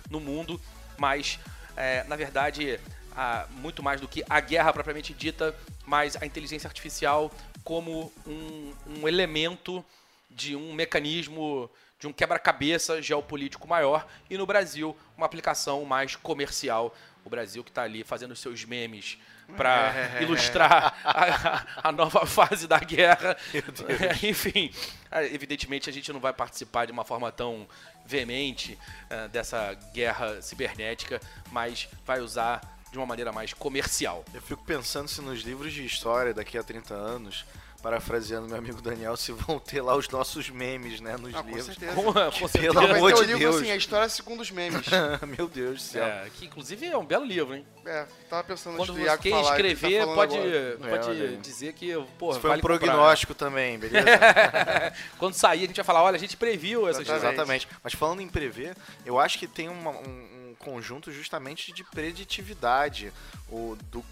[0.09, 0.59] no mundo,
[0.97, 1.39] mas
[1.77, 2.79] é, na verdade
[3.15, 5.55] a- muito mais do que a guerra propriamente dita,
[5.85, 7.31] mas a inteligência artificial
[7.63, 9.83] como um, um elemento
[10.29, 16.93] de um mecanismo de um quebra-cabeça geopolítico maior e no Brasil uma aplicação mais comercial.
[17.25, 19.17] O Brasil que está ali fazendo seus memes
[19.57, 23.37] para ilustrar a, a nova fase da guerra.
[24.23, 24.71] Enfim,
[25.11, 27.67] ah, evidentemente a gente não vai participar de uma forma tão
[28.05, 28.77] veemente
[29.09, 31.19] ah, dessa guerra cibernética,
[31.51, 34.23] mas vai usar de uma maneira mais comercial.
[34.33, 37.45] Eu fico pensando se nos livros de história daqui a 30 anos,
[37.83, 41.49] parafraseando meu amigo Daniel, se vão ter lá os nossos memes, né, nos Ah, com
[41.49, 41.65] livros.
[41.65, 41.93] certeza.
[41.93, 42.73] Com, com Pelo certeza.
[42.73, 43.55] Vai amor ter o de livro Deus.
[43.57, 44.87] assim, a história segundo os memes.
[45.37, 46.05] meu Deus do céu.
[46.05, 47.65] É, que inclusive é um belo livro, hein?
[47.85, 50.37] é, tava pensando Quando antes do você Iago quer falar, que ele escrever, tá pode,
[50.37, 50.77] agora.
[50.97, 52.79] pode É, dizer que, pô, Isso foi vale um comprar.
[52.79, 54.07] prognóstico também, beleza?
[55.19, 57.25] Quando sair, a gente vai falar, olha, a gente previu essa Exatamente.
[57.35, 57.67] Exatamente.
[57.83, 63.11] Mas falando em prever, eu acho que tem uma- um, um conjunto justamente de preditividade.
[63.49, 64.03] O, do,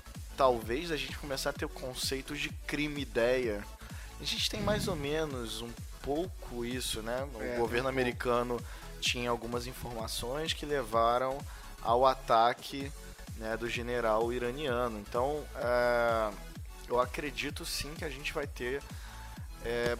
[0.41, 3.63] talvez a gente começar a ter o conceito de crime-ideia.
[4.19, 5.69] A gente tem mais ou menos um
[6.01, 7.27] pouco isso, né?
[7.35, 8.59] O É, um governo americano
[8.99, 11.37] tinha algumas informações que levaram
[11.79, 12.91] ao ataque
[13.37, 14.97] né, do general iraniano.
[14.97, 16.31] Então, é,
[16.89, 18.81] eu acredito sim que a gente vai ter
[19.63, 19.95] é,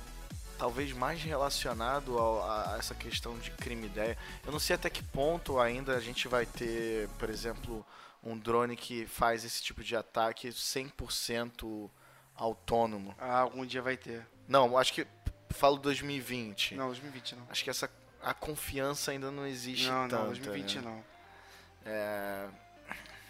[0.62, 4.15] talvez mais relacionado ao- a, a essa questão de crime ideia.
[4.45, 7.84] Eu não sei até que ponto ainda a gente vai ter, por exemplo,
[8.24, 11.89] um drone que faz esse tipo de ataque 100%
[12.36, 13.15] autônomo.
[13.17, 14.24] Ah, algum dia vai ter.
[14.47, 15.08] Não, acho que
[15.50, 16.76] falo 2020.
[16.76, 17.47] Não, 2020 não.
[17.50, 17.89] Acho que essa
[18.21, 20.19] a confiança ainda não existe Não, tanto.
[20.19, 20.82] não, 2020 né?
[20.84, 21.04] não.
[21.91, 22.47] É,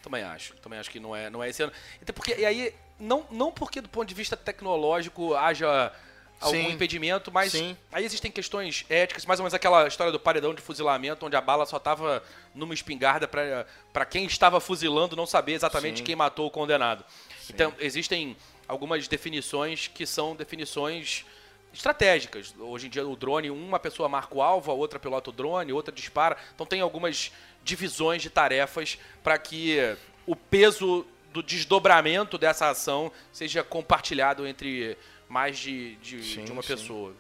[0.04, 0.54] Também acho.
[0.58, 1.72] Também acho que não é, não é esse ano.
[2.02, 5.94] Até porque, e aí, não, não porque do ponto de vista tecnológico haja
[6.42, 6.72] algum Sim.
[6.72, 7.78] impedimento, mas Sim.
[7.92, 11.42] aí existem questões éticas, mais ou menos aquela história do paredão de fuzilamento, onde a
[11.42, 12.24] bala só tava
[12.54, 16.04] numa espingarda pra quem estava fuzilando não saber exatamente Sim.
[16.04, 17.06] quem matou o condenado.
[17.50, 18.36] Então, existem
[18.68, 21.26] algumas definições que são definições
[21.74, 22.54] estratégicas.
[22.60, 25.72] Hoje em dia, o drone, uma pessoa marca o alvo, a outra pilota o drone,
[25.72, 26.36] outra dispara.
[26.56, 27.32] Então, tem algumas
[27.64, 29.78] divisões de tarefas para que
[30.26, 34.98] o peso do desdobramento dessa ação seja compartilhado entre
[35.32, 36.68] mais de, de, Sim, de uma sim.
[36.76, 37.16] pessoa.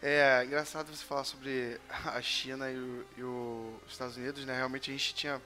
[0.00, 4.56] É engraçado você falar sobre a China e, o- e os Estados Unidos, né?
[4.56, 5.42] Realmente a gente tinha.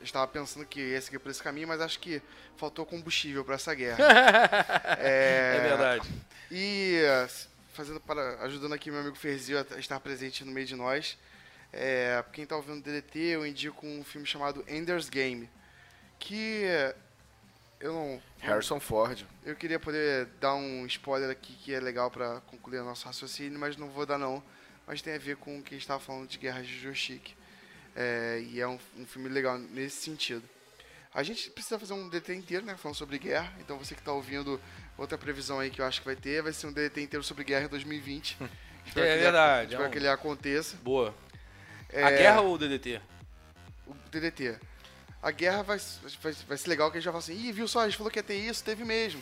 [0.00, 2.20] Estava pensando que ia seguir por esse caminho, mas acho que
[2.56, 3.98] faltou combustível para essa guerra.
[4.98, 6.08] É, é, verdade.
[6.50, 7.00] E
[7.74, 11.16] fazendo para ajudando aqui meu amigo Ferzio a estar presente no meio de nós.
[11.72, 15.48] É, quem está ouvindo o DDT, eu indico um filme chamado Ender's Game,
[16.18, 16.64] que
[17.80, 19.24] eu não Harrison Ford.
[19.44, 23.58] eu queria poder dar um spoiler aqui que é legal para concluir o nosso raciocínio,
[23.58, 24.42] mas não vou dar não.
[24.86, 27.34] Mas tem a ver com o que a gente estava falando de Guerras de Joystick.
[27.94, 30.42] É, e é um, um filme legal nesse sentido.
[31.12, 32.76] A gente precisa fazer um DT inteiro, né?
[32.76, 33.52] Falando sobre guerra.
[33.58, 34.60] Então você que está ouvindo,
[34.98, 37.42] outra previsão aí que eu acho que vai ter, vai ser um DT inteiro sobre
[37.42, 38.36] guerra em 2020.
[38.86, 40.76] Espero É verdade, Espero é um- que ele aconteça.
[40.76, 41.12] Boa.
[41.88, 43.00] É, A guerra ou o DDT?
[43.86, 44.56] o DDT.
[45.26, 45.80] A guerra vai,
[46.22, 47.96] vai, vai ser legal que a gente já fala assim, ih, viu só, a gente
[47.96, 49.20] falou que ia ter isso, teve mesmo.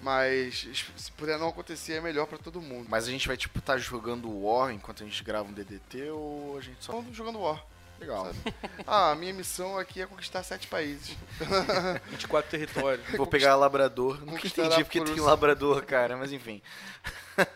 [0.00, 2.88] Mas se puder não acontecer, é melhor pra todo mundo.
[2.90, 6.58] Mas a gente vai, tipo, estar jogando War enquanto a gente grava um DDT ou
[6.58, 6.90] a gente só...
[6.90, 7.64] Só jogando War.
[8.00, 8.32] Legal.
[8.84, 11.16] Ah, a minha missão aqui é conquistar sete países.
[12.10, 13.06] 24 territórios.
[13.16, 14.26] Vou pegar Labrador.
[14.26, 16.60] Nunca entendi porque por tem Labrador, cara, mas enfim.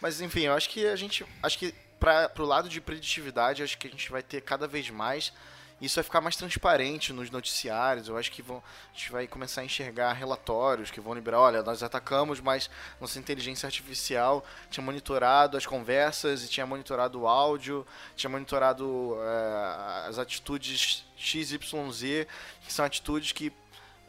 [0.00, 1.24] mas enfim, eu acho que a gente.
[1.40, 4.90] Acho que pra, pro lado de preditividade, acho que a gente vai ter cada vez
[4.90, 5.32] mais.
[5.80, 8.08] Isso vai ficar mais transparente nos noticiários.
[8.08, 8.62] Eu acho que vão,
[8.92, 11.40] a gente vai começar a enxergar relatórios que vão liberar.
[11.40, 17.28] Olha, nós atacamos, mas nossa inteligência artificial tinha monitorado as conversas e tinha monitorado o
[17.28, 17.86] áudio,
[18.16, 22.26] tinha monitorado eh, as atitudes XYZ,
[22.62, 23.52] que são atitudes que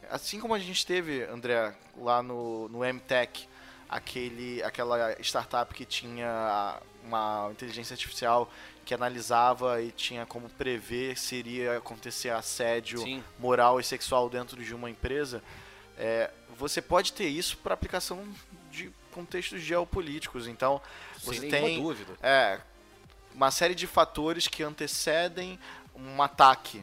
[0.10, 3.48] assim como a gente teve, André, lá no, no MTech,
[3.90, 8.50] aquele, aquela startup que tinha uma inteligência artificial
[8.88, 13.22] que analisava e tinha como prever se iria acontecer assédio Sim.
[13.38, 15.44] moral e sexual dentro de uma empresa,
[15.98, 18.26] é, você pode ter isso para aplicação
[18.72, 20.48] de contextos geopolíticos.
[20.48, 20.82] Então,
[21.22, 22.14] você Sem tem dúvida.
[22.24, 22.62] é,
[23.36, 25.60] uma série de fatores que antecedem
[25.94, 26.82] um ataque,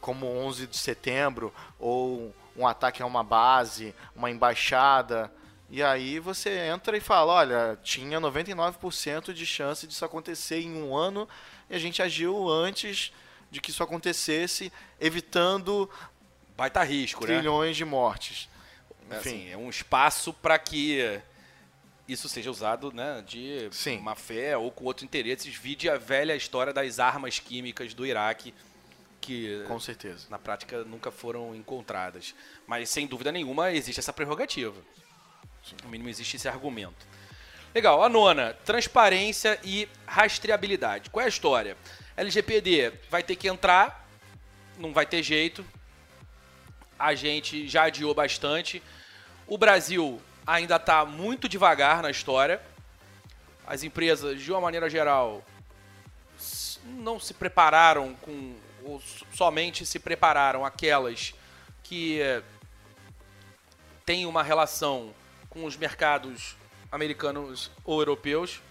[0.00, 5.28] como 11 de setembro, ou um ataque a uma base, uma embaixada.
[5.72, 10.94] E aí você entra e fala, olha, tinha 99% de chance disso acontecer em um
[10.94, 11.26] ano
[11.70, 13.10] e a gente agiu antes
[13.50, 15.88] de que isso acontecesse, evitando
[16.54, 17.38] Baita risco, né?
[17.38, 18.50] trilhões de mortes.
[19.10, 21.22] É, Enfim, assim, é um espaço para que
[22.06, 23.98] isso seja usado né, de Sim.
[24.00, 25.54] má fé ou com outros interesses.
[25.54, 28.52] Vide a velha história das armas químicas do Iraque,
[29.22, 30.26] que com certeza.
[30.28, 32.34] na prática nunca foram encontradas.
[32.66, 34.78] Mas sem dúvida nenhuma existe essa prerrogativa.
[35.82, 37.06] No mínimo existe esse argumento.
[37.74, 41.08] Legal, a nona, transparência e rastreabilidade.
[41.08, 41.76] Qual é a história?
[42.16, 44.06] LGPD vai ter que entrar,
[44.76, 45.64] não vai ter jeito.
[46.98, 48.82] A gente já adiou bastante.
[49.46, 52.60] O Brasil ainda está muito devagar na história.
[53.66, 55.42] As empresas, de uma maneira geral,
[56.84, 58.54] não se prepararam com.
[58.84, 59.00] Ou
[59.32, 61.32] somente se prepararam aquelas
[61.84, 62.20] que
[64.04, 65.14] têm uma relação
[65.52, 66.56] com os mercados
[66.90, 68.62] americanos ou europeus.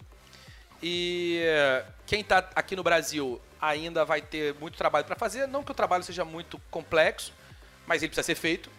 [0.82, 5.48] E eh, quem está aqui no Brasil ainda vai ter muito trabalho para fazer.
[5.48, 7.32] Não que o trabalho seja muito complexo,
[7.86, 8.72] mas ele precisa ser feito.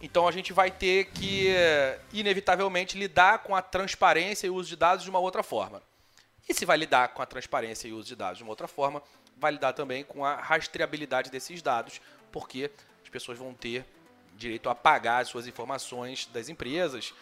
[0.00, 4.68] Então a gente vai ter que, eh, inevitavelmente, lidar com a transparência e o uso
[4.68, 5.82] de dados de uma outra forma.
[6.46, 8.68] E se vai lidar com a transparência e o uso de dados de uma outra
[8.68, 9.02] forma,
[9.38, 11.98] vai lidar também com a rastreabilidade desses dados,
[12.30, 12.70] porque
[13.02, 13.86] as pessoas vão ter
[14.36, 17.14] direito a pagar as suas informações das empresas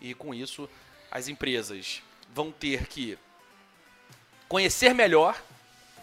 [0.00, 0.68] e com isso
[1.10, 2.02] as empresas
[2.34, 3.18] vão ter que
[4.48, 5.40] conhecer melhor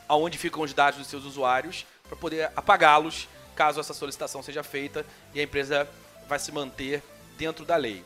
[0.07, 5.05] aonde ficam os dados dos seus usuários para poder apagá-los caso essa solicitação seja feita
[5.33, 5.87] e a empresa
[6.27, 7.03] vai se manter
[7.37, 8.03] dentro da lei.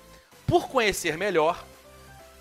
[0.48, 1.64] Por conhecer melhor,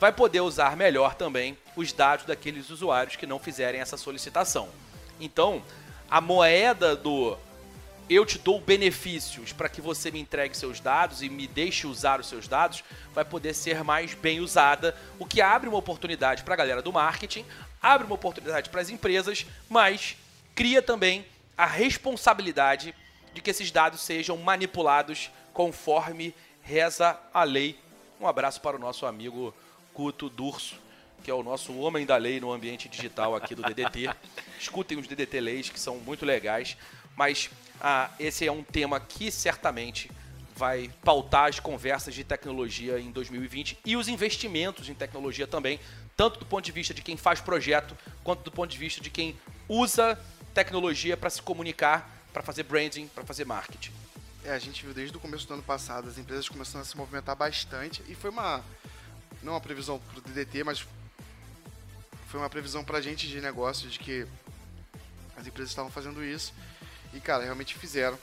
[0.00, 4.68] vai poder usar melhor também os dados daqueles usuários que não fizerem essa solicitação.
[5.20, 5.62] Então,
[6.10, 7.36] a moeda do
[8.14, 12.20] eu te dou benefícios para que você me entregue seus dados e me deixe usar
[12.20, 12.84] os seus dados
[13.14, 16.92] vai poder ser mais bem usada, o que abre uma oportunidade para a galera do
[16.92, 17.44] marketing
[17.82, 20.16] abre uma oportunidade para as empresas, mas
[20.54, 21.26] cria também
[21.58, 22.94] a responsabilidade
[23.34, 27.78] de que esses dados sejam manipulados conforme reza a lei.
[28.20, 29.52] Um abraço para o nosso amigo
[29.92, 30.76] Cuto Durso,
[31.24, 34.14] que é o nosso homem da lei no ambiente digital aqui do DDT.
[34.58, 36.76] Escutem os DDT Leis, que são muito legais,
[37.16, 37.50] mas
[37.80, 40.10] ah, esse é um tema que certamente
[40.54, 45.80] vai pautar as conversas de tecnologia em 2020 e os investimentos em tecnologia também,
[46.16, 49.10] tanto do ponto de vista de quem faz projeto, quanto do ponto de vista de
[49.10, 49.36] quem
[49.68, 50.18] usa
[50.54, 53.92] tecnologia para se comunicar, para fazer branding, para fazer marketing.
[54.44, 56.96] É, a gente viu desde o começo do ano passado as empresas começando a se
[56.96, 58.62] movimentar bastante e foi uma
[59.42, 60.86] não uma previsão para o DDT, mas
[62.28, 64.26] foi uma previsão para a gente de negócio de que
[65.36, 66.52] as empresas estavam fazendo isso
[67.12, 68.18] e cara realmente fizeram.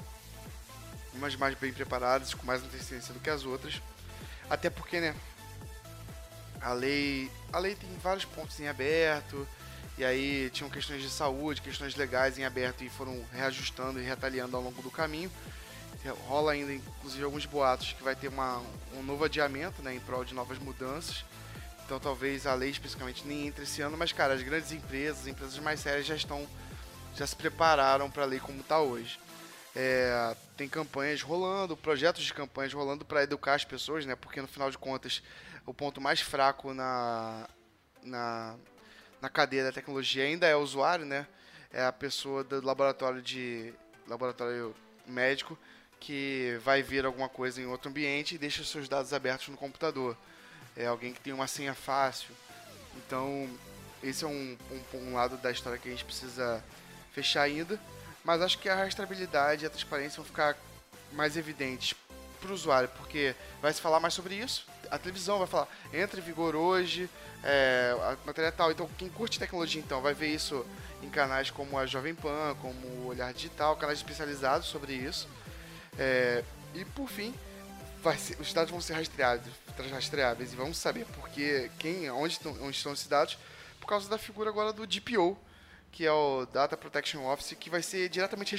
[1.13, 3.81] Umas mais bem preparadas com mais antecedência do que as outras.
[4.49, 5.15] Até porque né
[6.61, 9.47] a lei a lei tem vários pontos em aberto.
[9.97, 14.55] E aí tinham questões de saúde questões legais em aberto e foram reajustando e retaliando
[14.55, 15.31] ao longo do caminho.
[16.27, 18.63] Rola ainda, inclusive, alguns boatos que vai ter uma,
[18.95, 21.25] um novo adiamento, né, em prol de novas mudanças.
[21.85, 25.27] Então talvez a lei especificamente nem entre esse ano, mas cara, as grandes empresas, as
[25.27, 26.47] empresas mais sérias já estão
[27.19, 29.19] já se prepararam para a lei como está hoje.
[29.75, 34.15] É, tem campanhas rolando, projetos de campanhas rolando para educar as pessoas, né?
[34.15, 35.21] Porque no final de contas,
[35.65, 37.45] o ponto mais fraco na,
[38.01, 38.55] na,
[39.21, 41.27] na cadeia da tecnologia ainda é o usuário, né?
[41.73, 43.73] É a pessoa do laboratório de
[44.07, 44.73] laboratório
[45.05, 45.59] médico
[45.99, 50.15] que vai ver alguma coisa em outro ambiente e deixa seus dados abertos no computador.
[50.75, 52.33] É alguém que tem uma senha fácil.
[52.95, 53.49] Então,
[54.01, 56.63] esse é um, um, um lado da história que a gente precisa
[57.11, 57.79] fechar ainda.
[58.23, 60.57] Mas acho que a rastreabilidade e a transparência vão ficar
[61.11, 61.95] mais evidentes
[62.39, 64.65] para o usuário, porque vai se falar mais sobre isso.
[64.89, 67.09] A televisão vai falar, entra em vigor hoje,
[67.43, 68.71] é, a matéria tal.
[68.71, 70.65] Então, quem curte tecnologia, então, vai ver isso
[71.01, 75.27] em canais como a Jovem Pan, como o Olhar Digital, canais especializados sobre isso.
[75.97, 76.43] É,
[76.73, 77.33] e por fim,
[78.17, 79.51] ser, os dados vão ser rastreados,
[79.91, 83.37] rastreáveis e vamos saber porque quem, onde onde estão esses dados,
[83.79, 85.37] por causa da figura agora do DPO,
[85.91, 88.55] que é o Data Protection Office, que vai ser diretamente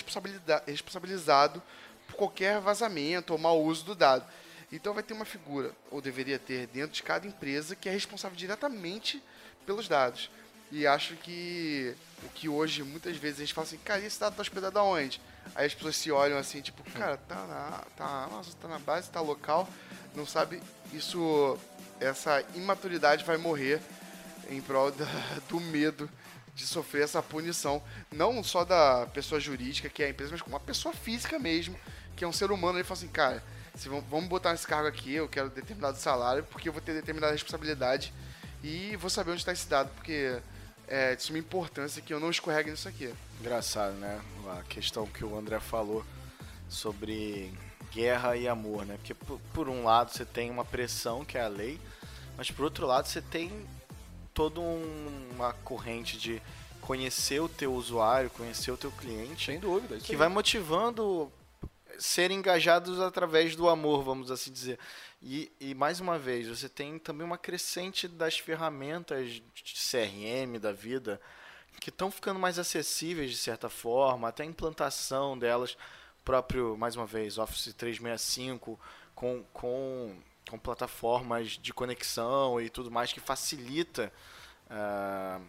[0.66, 1.62] responsabilizado
[2.06, 4.24] por qualquer vazamento ou mau uso do dado.
[4.72, 8.36] Então vai ter uma figura, ou deveria ter, dentro de cada empresa, que é responsável
[8.36, 9.22] diretamente
[9.66, 10.30] pelos dados.
[10.70, 14.32] E acho que o que hoje muitas vezes a gente fala assim, cara, esse dado
[14.32, 15.20] está hospedado aonde?
[15.54, 19.10] Aí as pessoas se olham assim, tipo, cara, tá na, tá, nossa, tá na base,
[19.10, 19.68] tá local,
[20.14, 20.62] não sabe,
[20.92, 21.58] isso,
[21.98, 23.80] essa imaturidade vai morrer
[24.48, 25.06] em prol da,
[25.48, 26.08] do medo
[26.60, 27.82] de sofrer essa punição,
[28.12, 31.74] não só da pessoa jurídica, que é a empresa, mas como uma pessoa física mesmo,
[32.14, 33.42] que é um ser humano, ele fala assim, cara,
[33.74, 37.32] se vamos botar nesse cargo aqui, eu quero determinado salário, porque eu vou ter determinada
[37.32, 38.12] responsabilidade
[38.62, 40.38] e vou saber onde está esse dado, porque
[40.86, 43.14] é de suma importância que eu não escorregue nisso aqui.
[43.40, 44.20] Engraçado, né?
[44.58, 46.04] A questão que o André falou
[46.68, 47.54] sobre
[47.90, 48.96] guerra e amor, né?
[48.96, 51.80] Porque por, por um lado você tem uma pressão que é a lei,
[52.36, 53.66] mas por outro lado você tem
[54.40, 56.40] toda um, uma corrente de
[56.80, 60.16] conhecer o teu usuário, conhecer o teu cliente, sem dúvida, que aí.
[60.16, 61.30] vai motivando
[61.98, 64.78] ser engajados através do amor, vamos assim dizer.
[65.20, 70.72] E, e, mais uma vez, você tem também uma crescente das ferramentas de CRM da
[70.72, 71.20] vida
[71.78, 75.76] que estão ficando mais acessíveis de certa forma, até a implantação delas,
[76.24, 78.80] próprio, mais uma vez, Office 365
[79.14, 80.16] com, com,
[80.50, 84.12] com plataformas de conexão e tudo mais que facilita
[84.66, 85.42] uh,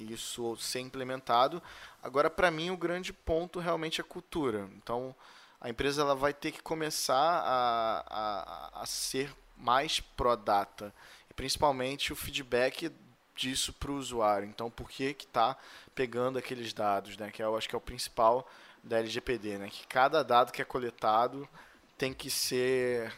[0.00, 1.62] isso ser implementado.
[2.02, 4.68] Agora, para mim, o grande ponto realmente é a cultura.
[4.76, 5.14] Então,
[5.60, 10.94] a empresa ela vai ter que começar a, a, a ser mais pro-data.
[11.30, 12.90] E principalmente o feedback
[13.34, 14.48] disso para o usuário.
[14.48, 15.56] Então, por que está
[15.94, 17.16] pegando aqueles dados?
[17.16, 17.30] Né?
[17.30, 18.48] Que eu acho que é o principal
[18.82, 19.58] da LGPD.
[19.58, 19.68] Né?
[19.68, 21.48] Que cada dado que é coletado
[21.96, 23.12] tem que ser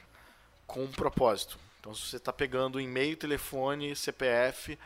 [0.70, 1.58] com um propósito.
[1.80, 4.78] Então, se você está pegando e-mail, telefone, CPF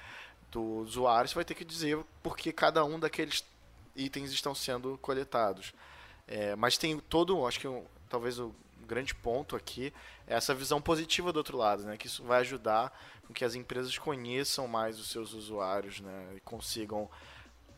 [0.50, 3.44] do usuário, você vai ter que dizer por que cada um daqueles
[3.94, 5.74] itens estão sendo coletados.
[6.26, 8.54] É, mas tem todo, acho que um, talvez o
[8.86, 9.92] grande ponto aqui
[10.26, 11.98] é essa visão positiva do outro lado, né?
[11.98, 16.34] Que isso vai ajudar com que as empresas conheçam mais os seus usuários, né?
[16.36, 17.10] E consigam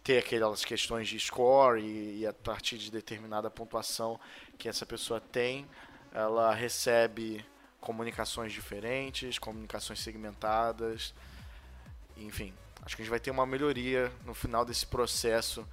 [0.04, 4.20] ter aquelas questões de score e, e a partir de determinada pontuação
[4.56, 5.66] que essa pessoa tem,
[6.12, 7.44] ela recebe
[7.86, 11.14] comunicações diferentes, comunicações segmentadas,
[12.16, 12.52] enfim.
[12.84, 15.64] Acho que a gente vai ter uma melhoria no final desse processo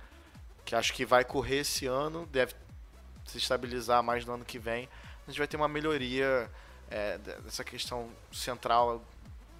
[0.64, 2.54] que acho que vai correr esse ano, deve
[3.26, 4.88] se estabilizar mais no ano que vem,
[5.26, 6.52] a gente vai ter uma melhoria
[6.92, 9.04] é, dessa questão central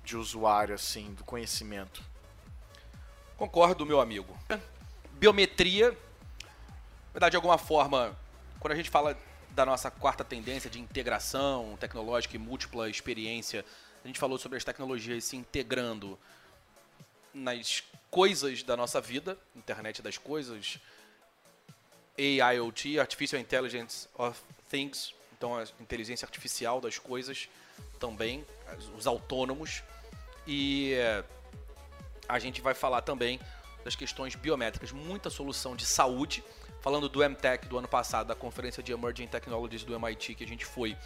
[0.04, 2.04] de usuário, assim, do conhecimento.
[3.36, 4.38] Concordo, meu amigo.
[5.14, 8.16] Biometria, na verdade, de alguma forma,
[8.60, 9.18] quando a gente fala
[9.54, 13.64] da nossa quarta tendência de integração tecnológica e múltipla experiência,
[14.04, 16.18] a gente falou sobre as tecnologias se integrando
[17.34, 20.80] nas coisas da nossa vida, internet das coisas,
[22.18, 24.40] AIoT, Artificial Intelligence of
[24.70, 27.48] Things, então a inteligência artificial das coisas
[28.00, 28.46] também,
[28.98, 29.84] os autônomos.
[30.46, 31.24] E eh,
[32.28, 33.40] a gente vai falar também
[33.84, 36.44] das questões biométricas, muita solução de saúde.
[36.84, 40.48] Falando do MTech do ano passado, da conferência de Emerging Technologies do MIT que a
[40.48, 40.98] gente foi,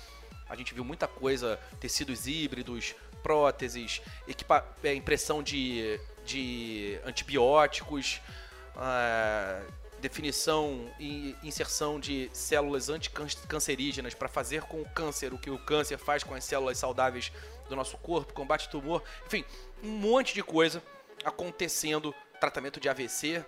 [0.50, 8.20] a gente viu muita coisa, tecidos híbridos, próteses, equipa é, impressão de, de antibióticos,
[8.76, 9.62] é,
[10.02, 16.00] definição e inserção de células anticancerígenas para fazer com o câncer o que o câncer
[16.00, 17.32] faz com as células saudáveis
[17.70, 19.46] do nosso corpo, combate tumor, enfim,
[19.84, 20.82] um monte de coisa
[21.24, 23.46] acontecendo, tratamento de AVC,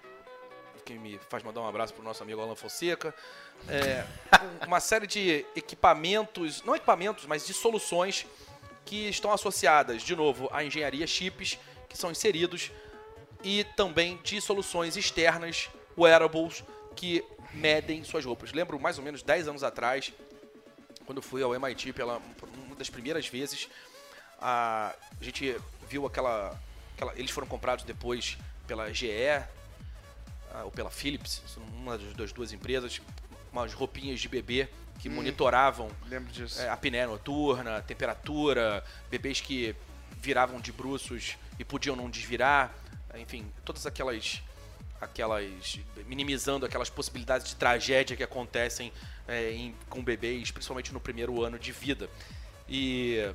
[0.93, 3.13] que me faz mandar um abraço pro nosso amigo Alan Fonseca,
[3.67, 4.03] é,
[4.65, 8.25] uma série de equipamentos, não equipamentos, mas de soluções
[8.85, 12.71] que estão associadas, de novo, à engenharia chips, que são inseridos,
[13.43, 16.63] e também de soluções externas, wearables,
[16.95, 17.23] que
[17.53, 18.51] medem suas roupas.
[18.51, 20.11] Lembro mais ou menos 10 anos atrás,
[21.05, 22.19] quando fui ao MIT pela
[22.65, 23.69] uma das primeiras vezes,
[24.41, 25.55] a, a gente
[25.87, 26.59] viu aquela,
[26.95, 28.37] aquela, Eles foram comprados depois
[28.67, 29.07] pela GE
[30.63, 31.41] ou pela Philips,
[31.73, 33.01] uma das duas empresas,
[33.51, 34.67] umas roupinhas de bebê
[34.99, 35.89] que hum, monitoravam
[36.59, 39.75] é, a apneia noturna, temperatura, bebês que
[40.21, 42.73] viravam de bruços e podiam não desvirar,
[43.15, 44.41] enfim, todas aquelas
[44.99, 48.91] aquelas minimizando aquelas possibilidades de tragédia que acontecem
[49.25, 52.09] é, em, com bebês, principalmente no primeiro ano de vida.
[52.67, 53.33] E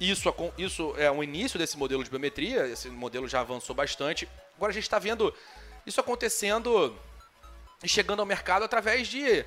[0.00, 4.28] isso, isso é o início desse modelo de biometria, esse modelo já avançou bastante.
[4.56, 5.32] Agora a gente está vendo
[5.88, 6.96] isso acontecendo
[7.82, 9.44] e chegando ao mercado através de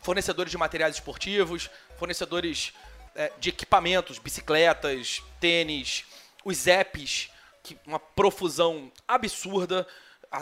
[0.00, 2.72] fornecedores de materiais esportivos, fornecedores
[3.14, 6.04] é, de equipamentos, bicicletas, tênis,
[6.44, 7.30] os apps,
[7.62, 9.86] que uma profusão absurda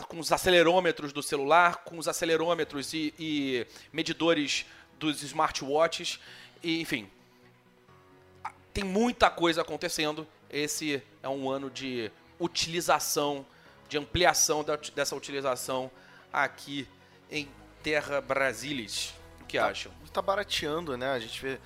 [0.07, 4.65] com os acelerômetros do celular, com os acelerômetros e, e medidores
[4.99, 6.19] dos smartwatches,
[6.61, 7.09] e, enfim,
[8.73, 10.27] tem muita coisa acontecendo.
[10.49, 13.45] Esse é um ano de utilização,
[13.87, 15.91] de ampliação da, dessa utilização
[16.31, 16.87] aqui
[17.29, 17.47] em
[17.83, 19.13] Terra Brasilis
[19.47, 19.91] que tá, acham?
[20.11, 21.11] Tá barateando, né?
[21.11, 21.59] A gente vê.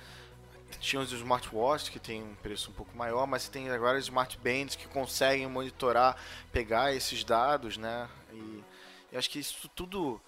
[0.78, 4.76] Tinha os smartwatches que tem um preço um pouco maior, mas tem agora os smartbands
[4.76, 6.16] que conseguem monitorar,
[6.52, 8.08] pegar esses dados, né?
[8.32, 8.62] E
[9.10, 10.20] eu acho que isso tudo,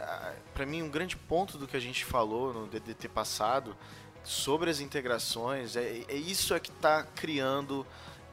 [0.00, 3.76] ah, para mim, um grande ponto do que a gente falou no DDT passado
[4.24, 7.86] sobre as integrações, é, é isso é que está criando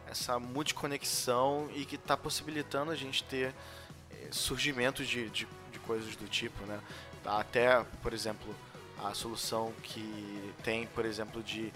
[0.10, 3.54] essa multiconexão e que está possibilitando a gente ter
[4.12, 6.80] é, surgimentos de, de, de coisas do tipo, né?
[7.26, 8.56] Até, por exemplo,
[9.04, 11.74] a solução que tem, por exemplo, de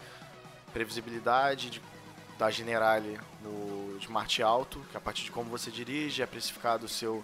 [0.74, 1.82] previsibilidade de,
[2.38, 6.90] da Generale no Smart Auto, que a partir de como você dirige é precificado o
[6.90, 7.24] seu,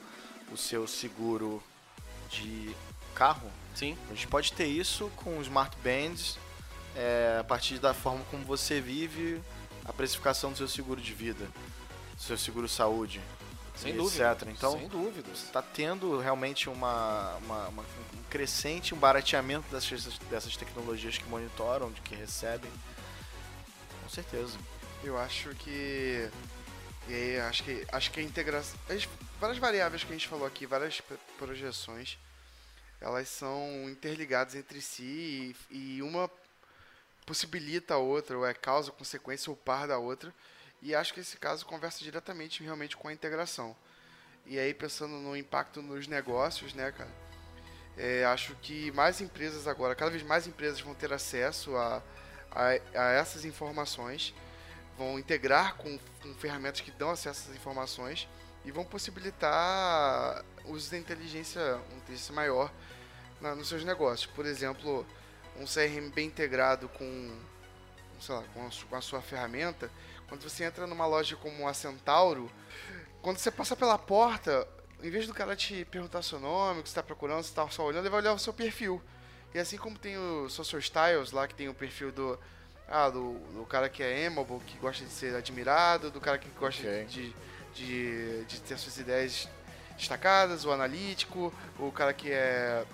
[0.51, 1.63] o seu seguro
[2.29, 2.75] de
[3.15, 3.49] carro.
[3.73, 3.97] Sim.
[4.09, 6.37] A gente pode ter isso com Smart Bands,
[6.95, 9.41] é, a partir da forma como você vive,
[9.87, 11.45] a precificação do seu seguro de vida,
[12.13, 13.21] do seu seguro saúde.
[13.75, 14.37] Sem dúvida.
[14.47, 15.29] Então, Sem dúvida.
[15.31, 21.91] Está tendo realmente uma, uma, uma, um crescente, um barateamento dessas, dessas tecnologias que monitoram,
[21.91, 22.71] de que recebem.
[24.03, 24.57] Com certeza.
[25.03, 26.29] Eu acho que.
[27.07, 28.77] E aí, acho que, acho que a integração.
[28.89, 29.07] As,
[29.39, 30.99] várias variáveis que a gente falou aqui, várias
[31.37, 32.17] projeções,
[32.99, 36.27] elas são interligadas entre si e, e uma
[37.27, 40.33] possibilita a outra, ou é causa, consequência ou par da outra.
[40.81, 43.75] E acho que esse caso conversa diretamente realmente com a integração.
[44.45, 47.11] E aí, pensando no impacto nos negócios, né, cara?
[47.97, 52.01] É, acho que mais empresas agora, cada vez mais empresas vão ter acesso a,
[52.51, 54.33] a, a essas informações,
[54.97, 58.27] vão integrar com, com, ferramentas que dão acesso a essas informações
[58.63, 62.71] e vão possibilitar uso da inteligência, inteligência maior
[63.41, 64.27] na, nos seus negócios.
[64.27, 65.05] Por exemplo,
[65.59, 67.37] um CRM bem integrado com,
[68.19, 69.89] sei lá, com, a, com a sua ferramenta,
[70.27, 72.51] quando você entra numa loja como a Centauro,
[73.21, 74.67] quando você passa pela porta,
[75.01, 77.67] em vez do cara te perguntar seu nome, o que você está procurando, você está
[77.69, 79.01] só olhando, ele vai olhar o seu perfil.
[79.53, 82.39] E assim como tem o Social Styles lá, que tem o perfil do.
[82.89, 86.47] Ah, do, do cara que é amiable, que gosta de ser admirado, do cara que
[86.57, 87.03] gosta okay.
[87.03, 87.35] de,
[87.73, 89.49] de, de ter suas ideias
[89.97, 92.85] destacadas, o analítico, o cara que é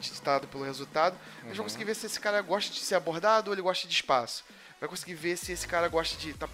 [0.00, 1.14] estado pelo resultado.
[1.14, 1.46] Uhum.
[1.46, 3.94] Eles vão conseguir ver se esse cara gosta de ser abordado ou ele gosta de
[3.94, 4.44] espaço
[4.82, 6.34] vai conseguir ver se esse cara gosta de.
[6.34, 6.48] tá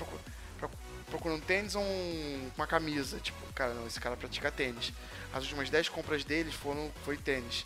[1.07, 3.19] procurando tênis ou um- uma camisa.
[3.21, 4.93] Tipo, cara, não, esse cara pratica tênis.
[5.33, 7.65] As últimas 10 compras deles foram foi tênis.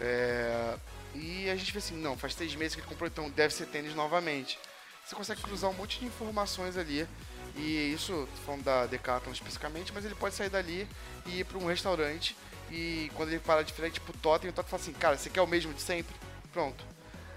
[0.00, 0.74] É,
[1.14, 3.66] e a gente vê assim, não, faz três meses que ele comprou, então deve ser
[3.66, 4.58] tênis novamente.
[5.04, 7.06] Você consegue cruzar um monte de informações ali.
[7.54, 10.88] E isso, falando da Decathlon especificamente, mas ele pode sair dali
[11.26, 12.34] e ir para um restaurante.
[12.70, 15.42] E quando ele parar de frente pro Totem, o Totem fala assim, cara, você quer
[15.42, 16.14] o mesmo de sempre?
[16.52, 16.84] Pronto.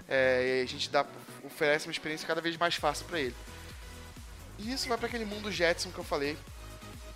[0.08, 1.04] É, a gente dá,
[1.42, 3.34] oferece uma experiência cada vez mais fácil para ele.
[4.58, 6.38] E isso vai para aquele mundo Jetson que eu falei,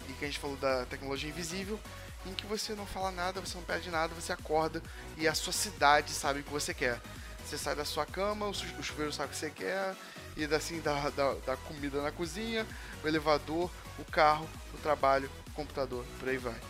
[0.09, 1.79] e que a gente falou da tecnologia invisível,
[2.27, 4.83] em que você não fala nada, você não perde nada, você acorda
[5.17, 7.01] e a sua cidade sabe o que você quer.
[7.45, 9.95] Você sai da sua cama, o chuveiro sabe o que você quer,
[10.37, 12.67] e assim da, da, da comida na cozinha,
[13.03, 16.61] o elevador, o carro, o trabalho, o computador, por aí vai.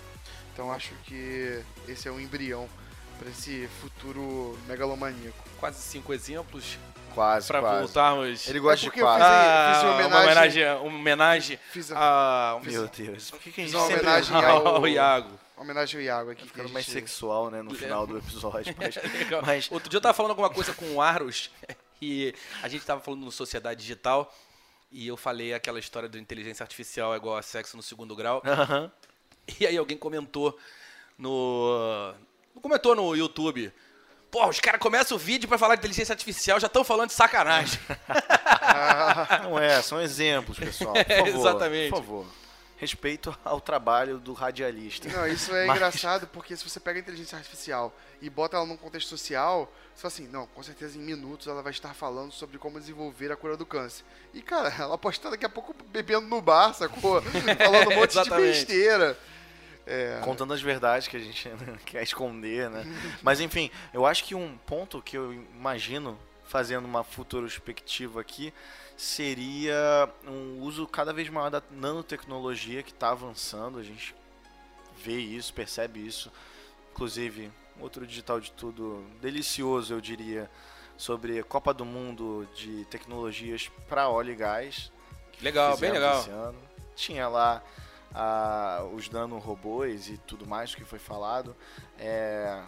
[0.58, 2.68] Então acho que esse é um embrião
[3.16, 5.38] para esse futuro megalomaníaco.
[5.60, 6.76] Quase cinco exemplos
[7.14, 7.78] Quase, pra quase.
[7.84, 8.48] voltarmos.
[8.48, 9.22] Ele gosta É de quase.
[9.22, 13.38] fiz- Ah, fiz uma uma homenagem- homenagem, uma homenagem Fiz a, a, Meu Deus, por
[13.38, 15.30] que, que a Fiz gente uma homenagem ao, ao- Iago.
[15.56, 16.42] uma homenagem ao Iago aqui.
[16.42, 18.74] tá ficando mais gente- sexual, né, no final do episódio.
[18.76, 19.42] Mas, Legal.
[19.46, 21.52] mas Outro dia eu tava falando alguma coisa com o Aros
[22.02, 22.34] e
[22.64, 24.34] a gente tava falando no Sociedade Digital
[24.90, 28.42] e eu falei aquela história do inteligência artificial é igual a sexo no segundo grau.
[28.44, 28.90] Aham.
[29.60, 30.56] E aí alguém comentou
[31.16, 32.14] no.
[32.60, 33.72] Comentou no YouTube.
[34.30, 37.14] Pô, os caras começam o vídeo pra falar de inteligência artificial, já estão falando de
[37.14, 37.78] sacanagem.
[39.44, 40.92] Não é, são exemplos, pessoal.
[40.92, 41.90] Por favor, Exatamente.
[41.90, 42.26] Por favor.
[42.76, 45.08] Respeito ao trabalho do radialista.
[45.08, 47.92] Não, isso é Mas- engraçado porque se você pega a inteligência artificial
[48.22, 51.60] e bota ela num contexto social, você fala assim, não, com certeza em minutos ela
[51.62, 54.04] vai estar falando sobre como desenvolver a cura do câncer.
[54.32, 57.20] E, cara, ela pode estar daqui a pouco bebendo no bar, sacou?
[57.22, 59.18] Falando um monte de besteira.
[59.88, 61.48] É, Contando as verdades que a gente
[61.86, 62.84] quer esconder, né?
[63.22, 68.52] Mas enfim, eu acho que um ponto que eu imagino fazendo uma futurospectiva aqui
[68.96, 73.78] seria um uso cada vez maior da nanotecnologia que está avançando.
[73.78, 74.14] A gente
[75.02, 76.30] vê isso, percebe isso.
[76.92, 80.50] Inclusive, outro digital de tudo delicioso, eu diria,
[80.96, 84.90] sobre a Copa do Mundo de tecnologias para óleo e gás.
[85.40, 86.54] Legal, bem legal.
[86.96, 87.62] Tinha lá
[88.14, 91.54] ah, os nanorobôs e tudo mais que foi falado.
[91.98, 92.62] É,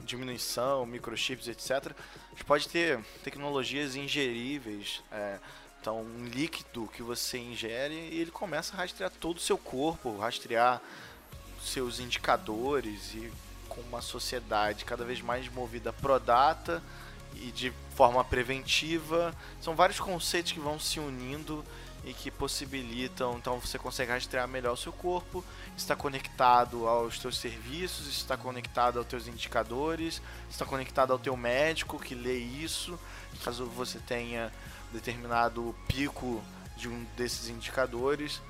[0.00, 1.70] diminuição, microchips, etc.
[1.70, 5.02] A gente pode ter tecnologias ingeríveis.
[5.10, 5.38] é,
[5.86, 10.18] então, um líquido que você ingere e ele começa a rastrear todo o seu corpo,
[10.18, 10.82] rastrear
[11.62, 13.32] seus indicadores e
[13.68, 16.82] com uma sociedade cada vez mais movida pro data
[17.36, 19.32] e de forma preventiva.
[19.60, 21.64] São vários conceitos que vão se unindo
[22.04, 25.44] e que possibilitam, então você consegue rastrear melhor o seu corpo,
[25.76, 31.98] está conectado aos teus serviços, está conectado aos teus indicadores, está conectado ao teu médico
[31.98, 32.98] que lê isso,
[33.44, 34.52] caso você tenha
[34.92, 36.42] determinado pico
[36.76, 38.40] de um desses indicadores.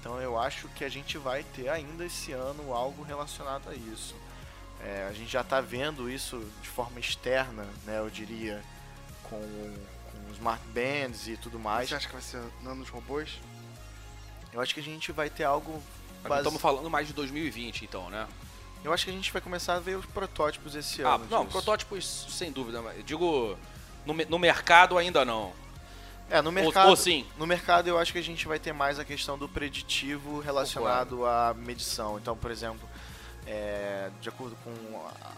[0.00, 4.14] Então eu acho que a gente vai ter ainda esse ano algo relacionado a isso.
[4.80, 8.62] É, a gente já está vendo isso de forma externa, né, eu diria,
[9.22, 9.40] com
[10.34, 11.88] smart bands e tudo mais.
[11.88, 13.38] você acha que vai ser nanos robôs?
[14.52, 15.82] Eu acho que a gente vai ter algo
[16.22, 18.26] Mas base- Estamos falando mais de 2020, então, né?
[18.84, 21.26] Eu acho que a gente vai começar a ver os protótipos esse Ah, ano.
[21.30, 21.52] não, disso.
[21.52, 22.80] protótipos sem dúvida.
[22.82, 23.56] mas digo,
[24.04, 25.52] no, no mercado ainda não.
[26.30, 26.88] É, no Ou- mercado.
[26.88, 27.26] ou sim.
[27.38, 31.24] No mercado eu acho que a gente vai ter mais a questão do preditivo relacionado
[31.26, 32.18] à medição.
[32.18, 32.88] Então, por exemplo,
[33.46, 34.70] é, de acordo com
[35.06, 35.32] a-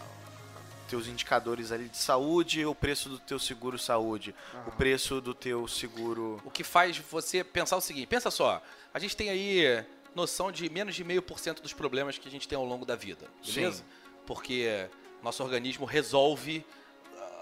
[0.88, 4.34] teus indicadores ali de saúde, o preço do teu seguro saúde,
[4.66, 6.40] o preço do teu seguro.
[6.44, 8.62] O que faz você pensar o seguinte, pensa só,
[8.92, 9.84] a gente tem aí
[10.14, 12.84] noção de menos de meio por cento dos problemas que a gente tem ao longo
[12.84, 13.78] da vida, beleza?
[13.78, 13.84] Sim.
[14.26, 14.88] Porque
[15.22, 16.64] nosso organismo resolve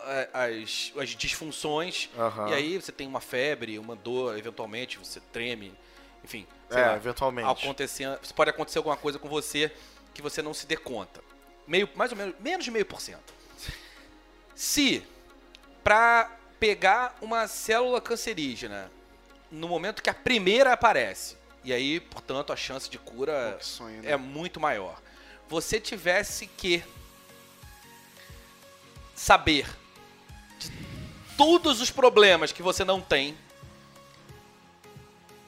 [0.05, 2.49] ah, as, as disfunções Aham.
[2.51, 5.73] e aí você tem uma febre, uma dor, eventualmente você treme,
[6.25, 7.49] enfim, É, lá, eventualmente.
[7.49, 9.73] acontecendo, pode acontecer alguma coisa com você
[10.13, 11.21] que você não se dê conta.
[11.67, 13.35] Meio, mais ou menos, menos de meio por cento.
[14.57, 15.07] Se
[15.85, 18.91] para pegar uma célula cancerígena
[19.53, 24.13] no momento que a primeira aparece, e aí, portanto, a chance de cura sonho, né?
[24.13, 25.01] é muito maior.
[25.47, 26.83] Você tivesse que
[29.15, 29.67] saber
[30.59, 30.73] de
[31.37, 33.37] todos os problemas que você não tem,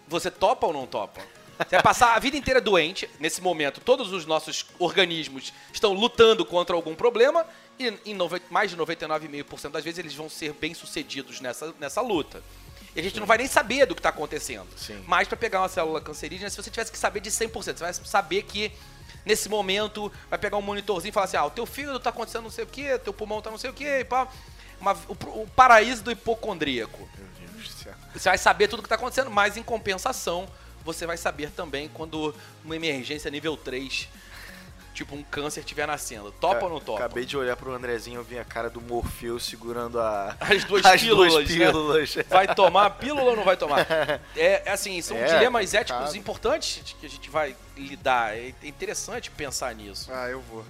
[0.06, 1.22] você topa ou não topa?
[1.56, 6.44] Você vai passar a vida inteira doente, nesse momento todos os nossos organismos estão lutando
[6.44, 7.46] contra algum problema
[7.78, 12.00] e em nove- mais de 99,5% das vezes eles vão ser bem sucedidos nessa, nessa
[12.00, 12.42] luta.
[12.96, 14.66] E a gente não vai nem saber do que está acontecendo.
[14.76, 15.02] Sim.
[15.06, 17.92] Mas para pegar uma célula cancerígena, se você tivesse que saber de 100%, você vai
[17.94, 18.72] saber que
[19.24, 22.42] nesse momento vai pegar um monitorzinho e falar assim: ah, o teu fígado tá acontecendo
[22.44, 24.26] não sei o que, teu pulmão tá não sei o que, e pá.
[24.80, 27.08] Uma- o, o paraíso do hipocondríaco.
[27.18, 27.94] Meu Deus do céu.
[28.14, 30.48] Você vai saber tudo o que está acontecendo, mas em compensação,
[30.84, 34.08] você vai saber também quando uma emergência nível 3,
[34.98, 36.32] tipo um câncer, estiver nascendo.
[36.32, 37.04] Topa ou não topa?
[37.04, 40.36] Acabei de olhar pro Andrezinho, eu vi a cara do Morfeu segurando a...
[40.40, 41.56] As duas as pílulas, duas né?
[41.66, 42.14] pílulas.
[42.28, 43.86] Vai tomar a pílula ou não vai tomar?
[44.36, 45.98] É, é assim, são É, dilemas complicado.
[45.98, 48.36] éticos importantes que a gente vai lidar.
[48.36, 50.10] É interessante pensar nisso.
[50.12, 50.64] Ah, eu vou.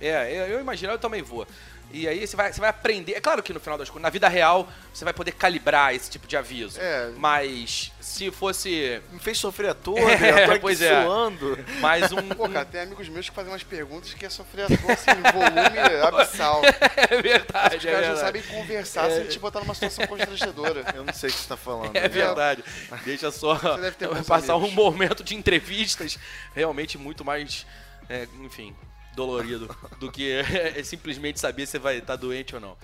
[0.00, 1.46] É, eu, eu imagino, eu também vou.
[1.92, 3.14] E aí você vai, você vai aprender.
[3.14, 6.10] É claro que no final das contas, na vida real, você vai poder calibrar esse
[6.10, 6.78] tipo de aviso.
[6.80, 7.10] É.
[7.16, 10.56] Mas se fosse Me fez sofrer à toa, É.
[10.56, 11.02] Eu pois é.
[11.04, 11.56] suando.
[11.80, 12.28] mais um.
[12.30, 15.10] Pô, cara, tem amigos meus que fazem umas perguntas que é sofrer a toa, assim,
[15.10, 16.60] em volume abissal.
[16.64, 18.20] É verdade, Os é caras não verdade.
[18.20, 20.84] sabem conversar sem te botar numa situação constrangedora.
[20.94, 21.96] Eu não sei o que você tá falando.
[21.96, 22.64] É verdade.
[23.04, 24.74] Deixa só deve ter bons passar um amigos.
[24.74, 26.18] momento de entrevistas
[26.54, 27.64] realmente muito mais,
[28.08, 28.74] é, enfim,
[29.16, 30.30] dolorido do que
[30.76, 32.76] é, simplesmente saber se vai estar doente ou não.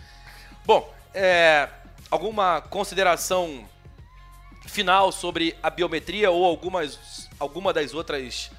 [0.64, 1.68] Bom, é,
[2.10, 3.68] alguma consideração
[4.66, 8.50] final sobre a biometria ou algumas alguma das outras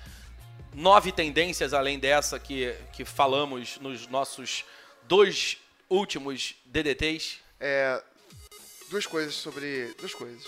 [0.73, 4.65] nove tendências além dessa que, que falamos nos nossos
[5.03, 5.57] dois
[5.89, 7.39] últimos DDTs?
[7.59, 8.03] É,
[8.89, 9.93] duas coisas sobre.
[9.99, 10.43] Duas coisas.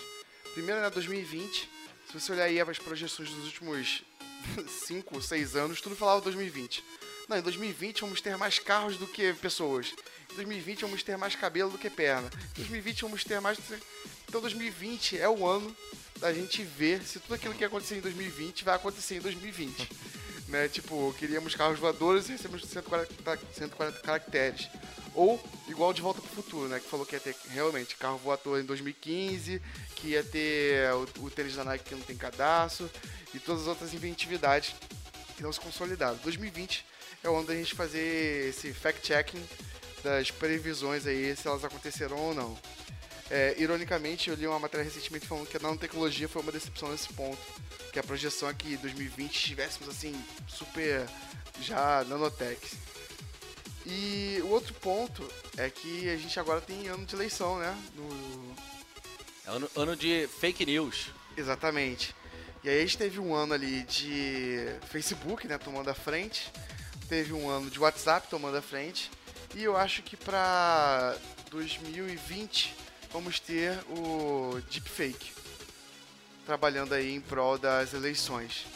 [0.52, 1.70] Primeiro, né, 2020.
[2.06, 4.02] Se você olhar aí as projeções dos últimos
[4.86, 6.82] 5, 6 anos, tudo falava 2020.
[7.28, 9.92] Não, em 2020 vamos ter mais carros do que pessoas.
[10.32, 12.30] Em 2020 vamos ter mais cabelo do que perna.
[12.52, 13.58] Em 2020 vamos ter mais.
[14.28, 15.74] Então 2020 é o ano
[16.20, 19.88] da gente ver se tudo aquilo que ia acontecer em 2020 vai acontecer em 2020.
[20.48, 20.68] né?
[20.68, 23.12] Tipo, queríamos carros voadores e recebemos 140,
[23.52, 24.68] 140 caracteres.
[25.12, 26.78] Ou, igual de Volta pro Futuro, né?
[26.78, 29.60] Que falou que ia ter realmente carro voador em 2015,
[29.96, 32.88] que ia ter o, o tênis da Nike que não tem cadastro,
[33.34, 34.74] e todas as outras inventividades
[35.36, 36.16] que não se consolidaram.
[36.22, 36.84] 2020
[37.26, 39.42] é o ano da gente fazer esse fact-checking
[40.02, 42.58] das previsões aí, se elas aconteceram ou não.
[43.28, 47.12] É, ironicamente, eu li uma matéria recentemente falando que a nanotecnologia foi uma decepção nesse
[47.12, 47.38] ponto.
[47.92, 50.14] Que a projeção é que em 2020 estivéssemos assim,
[50.46, 51.06] super
[51.60, 52.74] já nanotechs.
[53.84, 57.76] E o outro ponto é que a gente agora tem ano de eleição, né?
[57.94, 58.56] No,
[59.46, 61.08] É ano, ano de fake news.
[61.36, 62.14] Exatamente.
[62.62, 66.52] E aí a gente teve um ano ali de Facebook, né, tomando a frente.
[67.08, 69.10] Teve um ano de WhatsApp tomando a frente.
[69.54, 71.16] E eu acho que pra
[71.50, 72.74] 2020
[73.12, 75.32] vamos ter o deepfake
[76.44, 78.66] trabalhando aí em prol das eleições.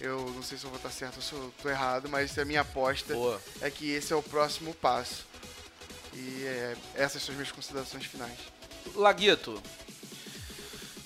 [0.00, 2.44] Eu não sei se eu vou estar certo ou se eu tô errado, mas a
[2.44, 3.40] minha aposta Boa.
[3.60, 5.26] é que esse é o próximo passo.
[6.12, 8.38] E é, essas são as minhas considerações finais.
[8.94, 9.62] Laguito,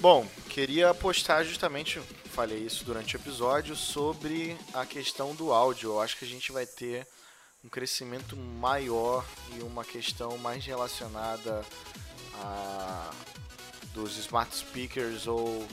[0.00, 2.00] Bom, queria postar justamente,
[2.40, 5.90] falei isso durante o episódio, sobre a questão do áudio.
[5.90, 7.06] Eu acho que a gente vai ter
[7.62, 11.62] um crescimento maior e uma questão mais relacionada
[12.42, 13.10] a
[13.92, 15.68] dos smart speakers ou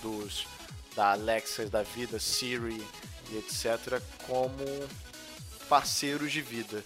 [0.00, 0.46] dos
[0.94, 2.80] da Alexa da vida, Siri
[3.32, 4.64] e etc, como
[5.68, 6.84] parceiros de vida,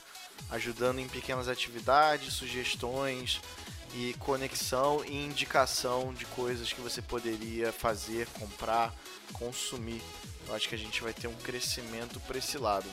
[0.50, 3.42] ajudando em pequenas atividades, sugestões
[3.94, 8.94] e conexão e indicação de coisas que você poderia fazer, comprar,
[9.32, 10.02] consumir.
[10.46, 12.88] Eu acho que a gente vai ter um crescimento para esse lado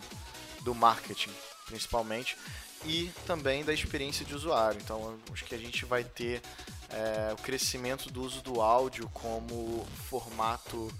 [0.61, 1.31] do marketing,
[1.65, 2.37] principalmente,
[2.85, 4.79] e também da experiência de usuário.
[4.81, 6.41] Então, acho que a gente vai ter
[6.89, 10.91] é, o crescimento do uso do áudio como formato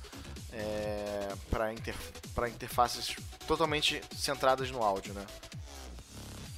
[0.51, 1.95] é, para inter,
[2.47, 3.15] interfaces
[3.47, 5.25] totalmente centradas no áudio, né?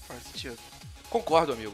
[0.08, 0.58] Faz sentido.
[1.10, 1.74] concordo, amigo.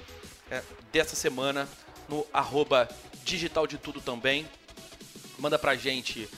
[0.51, 0.61] é,
[0.93, 1.67] dessa semana,
[2.07, 2.87] no arroba
[3.23, 4.47] digital de tudo também.
[5.39, 6.29] Manda pra gente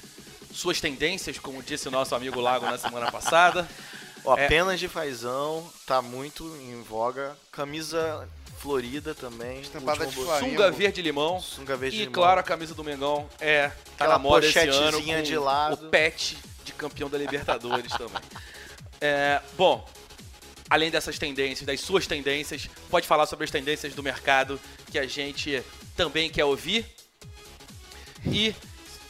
[0.54, 3.68] suas tendências, como disse o nosso amigo Lago na semana passada.
[4.24, 4.48] Ó, É.
[4.48, 7.38] penas de fazão tá muito em voga.
[7.52, 8.30] Camisa
[8.64, 9.60] florida também.
[9.60, 10.52] Estampada de Flamengo.
[10.52, 11.42] Sunga verde limão.
[11.42, 12.14] Sunga verde E limão.
[12.14, 15.74] claro, a camisa do Mengão é tá Aquela na moda esse ano com de lado.
[15.86, 18.22] o pet de campeão da Libertadores também.
[19.02, 19.86] É, bom,
[20.70, 24.58] além dessas tendências, das suas tendências, pode falar sobre as tendências do mercado
[24.90, 25.62] que a gente
[25.98, 26.86] também quer ouvir.
[28.26, 28.56] E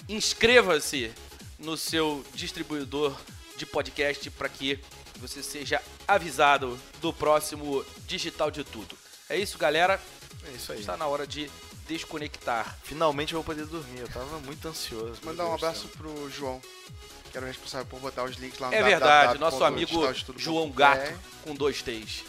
[0.09, 1.11] inscreva-se
[1.59, 3.15] no seu distribuidor
[3.55, 4.79] de podcast para que
[5.17, 9.02] você seja avisado do próximo Digital de Tudo.
[9.29, 9.99] É isso, galera.
[10.47, 10.79] É isso aí.
[10.79, 11.49] Está na hora de
[11.87, 12.77] desconectar.
[12.83, 13.99] Finalmente eu vou poder dormir.
[13.99, 15.19] Eu tava muito ansioso.
[15.23, 15.91] Mandar um abraço céu.
[15.97, 16.61] pro João,
[17.31, 19.91] que era o responsável por botar os links lá no É verdade, nosso amigo
[20.37, 21.13] João Gato
[21.43, 22.23] com dois T's.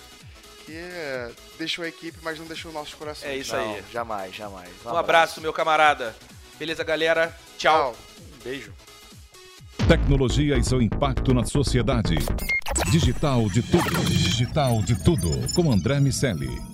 [0.64, 3.30] Que é, deixou a equipe, mas não deixou nossos corações.
[3.30, 3.84] É isso aí.
[3.92, 4.70] jamais, jamais.
[4.84, 6.16] Um abraço, meu camarada.
[6.58, 7.36] Beleza, galera?
[7.58, 7.92] Tchau.
[7.92, 7.96] Tchau.
[8.42, 8.72] Beijo.
[9.86, 12.14] Tecnologia e seu impacto na sociedade.
[12.90, 14.04] Digital de tudo.
[14.06, 15.52] Digital de tudo.
[15.54, 16.73] Com André Miscelli.